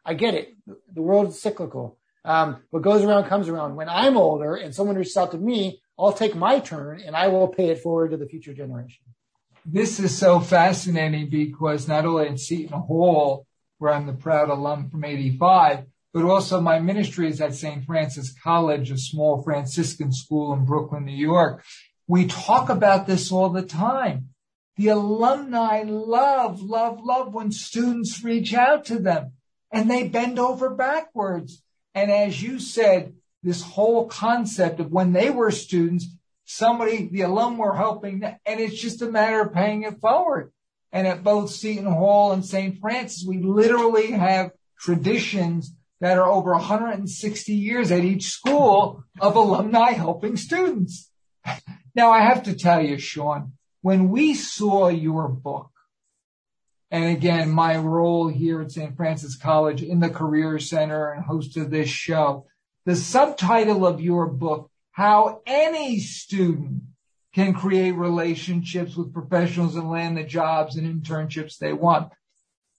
I 0.05 0.15
get 0.15 0.35
it. 0.35 0.57
The 0.93 1.03
world 1.03 1.29
is 1.29 1.41
cyclical. 1.41 1.99
Um, 2.25 2.63
what 2.71 2.83
goes 2.83 3.05
around 3.05 3.25
comes 3.25 3.49
around. 3.49 3.77
When 3.77 3.89
I'm 3.89 4.17
older 4.17 4.57
and 4.57 4.75
someone 4.75 4.97
reaches 4.97 5.17
out 5.17 5.31
to 5.33 5.39
me, 5.39 5.81
I'll 5.99 6.13
take 6.13 6.35
my 6.35 6.59
turn 6.59 7.01
and 7.01 7.15
I 7.15 7.29
will 7.29 7.49
pay 7.49 7.69
it 7.69 7.83
forward 7.83 8.11
to 8.11 8.17
the 8.17 8.27
future 8.27 8.55
generation. 8.55 9.03
This 9.65 10.01
is 10.01 10.17
so 10.17 10.41
fascinating 10.41 11.29
because 11.29 11.87
not 11.87 12.07
only 12.07 12.29
in 12.29 12.39
Seton 12.39 12.81
Hall, 12.81 13.47
where 13.79 13.93
I'm 13.93 14.07
the 14.07 14.15
proud 14.15 14.49
alum 14.49 14.89
from 14.89 15.05
85, 15.05 15.85
but 16.13 16.25
also 16.25 16.61
my 16.61 16.79
ministry 16.79 17.29
is 17.29 17.41
at 17.41 17.55
St. 17.55 17.85
Francis 17.85 18.35
College, 18.43 18.91
a 18.91 18.99
small 18.99 19.43
Franciscan 19.43 20.13
school 20.13 20.55
in 20.55 20.65
Brooklyn, 20.65 21.05
New 21.05 21.17
York. 21.17 21.63
We 22.09 22.27
talk 22.27 22.69
about 22.71 23.07
this 23.07 23.31
all 23.31 23.51
the 23.51 23.63
time. 23.63 24.31
The 24.81 24.89
alumni 24.89 25.83
love, 25.87 26.63
love, 26.63 27.05
love 27.05 27.35
when 27.35 27.53
students 27.53 28.25
reach 28.25 28.55
out 28.55 28.87
to 28.87 28.99
them 28.99 29.33
and 29.71 29.91
they 29.91 30.09
bend 30.09 30.39
over 30.39 30.71
backwards. 30.71 31.63
And 31.95 32.11
as 32.11 32.43
you 32.43 32.59
said, 32.59 33.13
this 33.43 33.61
whole 33.61 34.07
concept 34.07 34.81
of 34.81 34.91
when 34.91 35.13
they 35.13 35.29
were 35.29 35.51
students, 35.51 36.09
somebody, 36.47 37.11
the 37.13 37.21
alum 37.21 37.59
were 37.59 37.77
helping, 37.77 38.25
and 38.25 38.59
it's 38.59 38.81
just 38.81 39.03
a 39.03 39.11
matter 39.11 39.43
of 39.43 39.53
paying 39.53 39.83
it 39.83 40.01
forward. 40.01 40.51
And 40.93 41.07
at 41.07 41.23
both 41.23 41.51
Seton 41.51 41.85
Hall 41.85 42.33
and 42.33 42.43
St. 42.43 42.81
Francis, 42.81 43.23
we 43.29 43.37
literally 43.37 44.13
have 44.13 44.53
traditions 44.79 45.75
that 46.01 46.17
are 46.17 46.31
over 46.31 46.53
160 46.53 47.53
years 47.53 47.93
at 47.93 48.03
each 48.03 48.29
school 48.29 49.05
of 49.21 49.37
alumni 49.37 49.91
helping 49.91 50.39
students. 50.39 51.11
Now, 51.93 52.13
I 52.13 52.21
have 52.21 52.45
to 52.45 52.55
tell 52.55 52.81
you, 52.81 52.99
Sean, 52.99 53.55
when 53.83 54.11
we 54.11 54.35
saw 54.35 54.89
your 54.89 55.29
book, 55.29 55.71
and 56.91 57.05
again, 57.17 57.51
my 57.51 57.77
role 57.77 58.29
here 58.29 58.61
at 58.61 58.73
St. 58.73 58.97
Francis 58.97 59.37
College 59.37 59.83
in 59.83 60.01
the 60.01 60.11
Career 60.11 60.59
Center 60.59 61.13
and 61.13 61.25
host 61.25 61.57
of 61.57 61.71
this 61.71 61.89
show, 61.89 62.47
the 62.85 62.97
subtitle 62.97 63.87
of 63.87 64.01
your 64.01 64.27
book, 64.27 64.71
How 64.91 65.41
Any 65.47 66.01
Student 66.01 66.83
Can 67.33 67.55
Create 67.55 67.93
Relationships 67.93 68.97
with 68.97 69.15
Professionals 69.15 69.77
and 69.77 69.89
Land 69.89 70.17
the 70.17 70.25
Jobs 70.25 70.77
and 70.77 71.03
Internships 71.03 71.59
They 71.59 71.73
Want. 71.73 72.13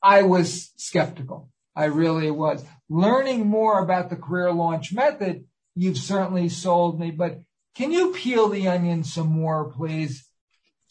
I 0.04 0.24
was 0.24 0.72
skeptical. 0.76 1.50
I 1.76 1.86
really 1.86 2.32
was. 2.32 2.66
Learning 2.90 3.48
more 3.48 3.82
about 3.82 4.10
the 4.10 4.18
career 4.18 4.52
launch 4.52 4.92
method, 4.92 5.46
you've 5.74 5.98
certainly 5.98 6.50
sold 6.50 7.00
me, 7.00 7.12
but 7.12 7.40
can 7.76 7.92
you 7.92 8.12
peel 8.12 8.50
the 8.50 8.68
onion 8.68 9.06
some 9.06 9.28
more, 9.28 9.72
please? 9.72 10.28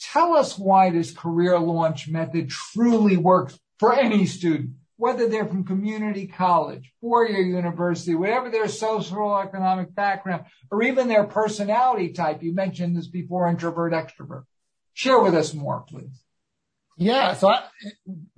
Tell 0.01 0.35
us 0.35 0.59
why 0.59 0.91
this 0.91 1.13
career 1.13 1.59
launch 1.59 2.09
method 2.09 2.49
truly 2.49 3.17
works 3.17 3.59
for 3.79 3.95
any 3.95 4.27
student, 4.27 4.71
whether 4.97 5.29
they're 5.29 5.47
from 5.47 5.65
community 5.65 6.27
college, 6.27 6.93
four-year 7.01 7.43
university, 7.43 8.15
whatever 8.15 8.51
their 8.51 8.69
social 8.69 9.39
economic 9.39 9.95
background, 9.95 10.45
or 10.71 10.83
even 10.83 11.09
their 11.09 11.25
personality 11.25 12.13
type. 12.13 12.43
You 12.43 12.55
mentioned 12.55 12.97
this 12.97 13.09
before, 13.09 13.49
introvert, 13.49 13.93
extrovert. 13.93 14.45
Share 14.95 15.21
with 15.21 15.35
us 15.35 15.55
more, 15.55 15.85
please. 15.87 16.23
Yeah. 16.97 17.35
So 17.35 17.49
I, 17.49 17.65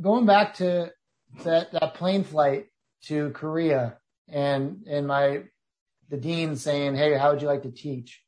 going 0.00 0.26
back 0.26 0.54
to 0.54 0.90
that, 1.44 1.72
that 1.72 1.94
plane 1.94 2.24
flight 2.24 2.66
to 3.06 3.30
Korea 3.30 3.98
and, 4.28 4.84
and 4.88 5.06
my, 5.06 5.42
the 6.08 6.16
dean 6.16 6.56
saying, 6.56 6.94
Hey, 6.94 7.16
how 7.16 7.32
would 7.32 7.42
you 7.42 7.48
like 7.48 7.62
to 7.62 7.70
teach? 7.70 8.22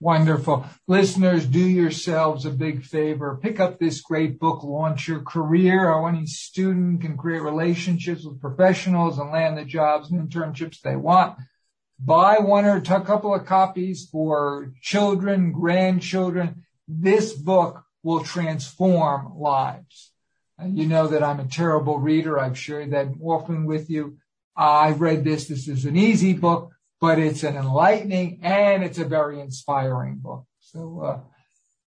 Wonderful. 0.00 0.64
Listeners, 0.86 1.44
do 1.44 1.58
yourselves 1.58 2.46
a 2.46 2.50
big 2.50 2.84
favor. 2.84 3.36
Pick 3.42 3.58
up 3.58 3.80
this 3.80 4.00
great 4.00 4.38
book, 4.38 4.62
Launch 4.62 5.08
Your 5.08 5.22
Career, 5.22 5.88
how 5.88 6.06
any 6.06 6.24
student 6.24 7.00
can 7.00 7.16
create 7.16 7.42
relationships 7.42 8.24
with 8.24 8.40
professionals 8.40 9.18
and 9.18 9.32
land 9.32 9.58
the 9.58 9.64
jobs 9.64 10.12
and 10.12 10.30
internships 10.30 10.80
they 10.80 10.94
want. 10.94 11.36
Buy 11.98 12.38
one 12.38 12.64
or 12.64 12.76
a 12.76 12.80
couple 12.80 13.34
of 13.34 13.44
copies 13.44 14.08
for 14.08 14.72
children, 14.80 15.50
grandchildren 15.50 16.64
this 16.88 17.34
book 17.34 17.84
will 18.02 18.24
transform 18.24 19.38
lives. 19.38 20.12
You 20.64 20.86
know 20.86 21.06
that 21.06 21.22
I'm 21.22 21.38
a 21.38 21.46
terrible 21.46 21.98
reader. 21.98 22.38
I've 22.38 22.58
shared 22.58 22.90
that 22.90 23.08
often 23.22 23.64
with 23.64 23.88
you. 23.88 24.18
I've 24.56 25.00
read 25.00 25.22
this. 25.22 25.46
This 25.46 25.68
is 25.68 25.84
an 25.84 25.96
easy 25.96 26.32
book, 26.32 26.72
but 27.00 27.20
it's 27.20 27.44
an 27.44 27.56
enlightening 27.56 28.40
and 28.42 28.82
it's 28.82 28.98
a 28.98 29.04
very 29.04 29.40
inspiring 29.40 30.16
book. 30.16 30.46
So, 30.58 31.00
uh, 31.00 31.20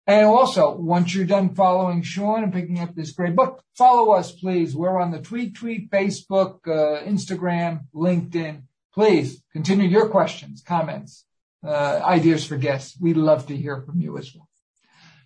and 0.07 0.25
also, 0.25 0.75
once 0.75 1.13
you're 1.13 1.25
done 1.25 1.53
following 1.53 2.01
Sean 2.01 2.43
and 2.43 2.53
picking 2.53 2.79
up 2.79 2.95
this 2.95 3.11
great 3.11 3.35
book, 3.35 3.63
follow 3.75 4.11
us, 4.13 4.31
please. 4.31 4.75
We're 4.75 4.99
on 4.99 5.11
the 5.11 5.19
Tweet 5.19 5.55
Tweet, 5.55 5.91
Facebook, 5.91 6.59
uh, 6.67 7.03
Instagram, 7.03 7.85
LinkedIn. 7.93 8.63
Please 8.93 9.43
continue 9.51 9.87
your 9.87 10.09
questions, 10.09 10.63
comments, 10.65 11.25
uh, 11.63 12.01
ideas 12.03 12.45
for 12.45 12.57
guests. 12.57 12.97
We'd 12.99 13.17
love 13.17 13.47
to 13.47 13.57
hear 13.57 13.81
from 13.81 13.99
you 13.99 14.17
as 14.17 14.33
well. 14.33 14.47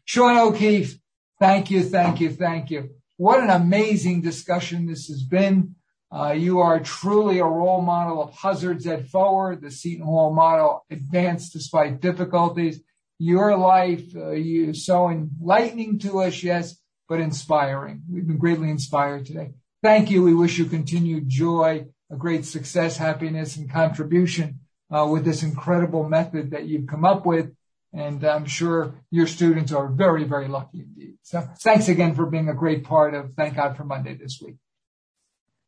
Sean 0.10 0.40
O'Keefe, 0.40 0.98
thank 1.40 1.70
you, 1.70 1.84
thank 1.84 2.20
you, 2.20 2.32
thank 2.32 2.72
you. 2.72 2.90
What 3.18 3.44
an 3.44 3.52
amazing 3.52 4.22
discussion 4.22 4.88
this 4.88 5.06
has 5.06 5.22
been. 5.22 5.76
Uh, 6.12 6.32
you 6.32 6.62
are 6.62 6.80
truly 6.80 7.38
a 7.38 7.46
role 7.46 7.84
model 7.84 8.24
of 8.24 8.34
Hazard 8.34 8.82
Zet 8.82 9.08
Forward, 9.10 9.62
the 9.62 9.70
Seton 9.70 10.04
Hall 10.04 10.34
model, 10.34 10.84
advanced 10.90 11.54
despite 11.54 12.02
difficulties. 12.02 12.82
your 13.20 13.56
life. 13.56 14.16
Uh, 14.16 14.32
you 14.32 14.74
so 14.74 15.12
enlightening 15.12 16.00
to 16.00 16.22
us, 16.22 16.42
yes, 16.42 16.76
but 17.08 17.20
inspiring. 17.20 18.02
We've 18.12 18.26
been 18.26 18.40
greatly 18.40 18.72
inspired 18.72 19.28
today. 19.28 19.52
Thank 19.84 20.10
you. 20.10 20.24
We 20.24 20.34
wish 20.34 20.58
you 20.58 20.66
continued 20.66 21.30
joy, 21.30 21.86
a 22.10 22.16
great 22.16 22.46
success, 22.46 22.98
happiness, 22.98 23.58
and 23.58 23.72
contribution 23.72 24.62
uh, 24.90 25.08
with 25.08 25.24
this 25.24 25.44
incredible 25.44 26.10
method 26.10 26.50
that 26.50 26.66
you've 26.66 26.88
come 26.88 27.06
up 27.06 27.28
with. 27.28 27.52
And 27.92 28.24
I'm 28.24 28.46
sure 28.46 28.94
your 29.10 29.26
students 29.26 29.72
are 29.72 29.88
very, 29.88 30.24
very 30.24 30.48
lucky 30.48 30.82
indeed. 30.82 31.18
So 31.24 31.48
thanks 31.60 31.88
again 31.88 32.14
for 32.14 32.26
being 32.26 32.48
a 32.48 32.54
great 32.54 32.84
part 32.84 33.16
of 33.16 33.34
Thank 33.36 33.56
God 33.56 33.76
for 33.76 33.84
Monday 33.84 34.14
this 34.14 34.40
week. 34.44 34.58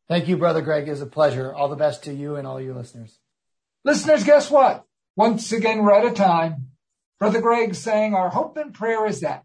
Thank 0.08 0.28
you, 0.28 0.36
Brother 0.36 0.62
Greg. 0.62 0.88
It's 0.88 1.00
a 1.00 1.06
pleasure. 1.06 1.54
All 1.54 1.68
the 1.68 1.76
best 1.76 2.04
to 2.04 2.12
you 2.12 2.36
and 2.36 2.46
all 2.46 2.60
your 2.60 2.74
listeners. 2.74 3.18
Listeners, 3.84 4.24
guess 4.24 4.50
what? 4.50 4.84
Once 5.16 5.50
again, 5.52 5.82
we're 5.82 5.92
at 5.92 6.04
a 6.04 6.14
time. 6.14 6.68
Brother 7.18 7.40
Greg 7.40 7.74
saying 7.74 8.14
our 8.14 8.30
hope 8.30 8.56
and 8.56 8.74
prayer 8.74 9.06
is 9.06 9.20
that 9.20 9.44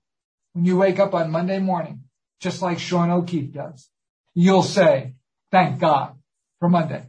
when 0.54 0.66
you 0.66 0.78
wake 0.78 1.00
up 1.00 1.14
on 1.14 1.32
Monday 1.32 1.60
morning, 1.60 2.04
just 2.40 2.62
like 2.62 2.80
Sean 2.80 3.10
O'Keefe 3.10 3.54
does, 3.54 3.90
you'll 4.34 4.64
say, 4.64 5.14
thank 5.52 5.80
God 5.80 6.16
for 6.60 6.70
Monday. 6.70 7.04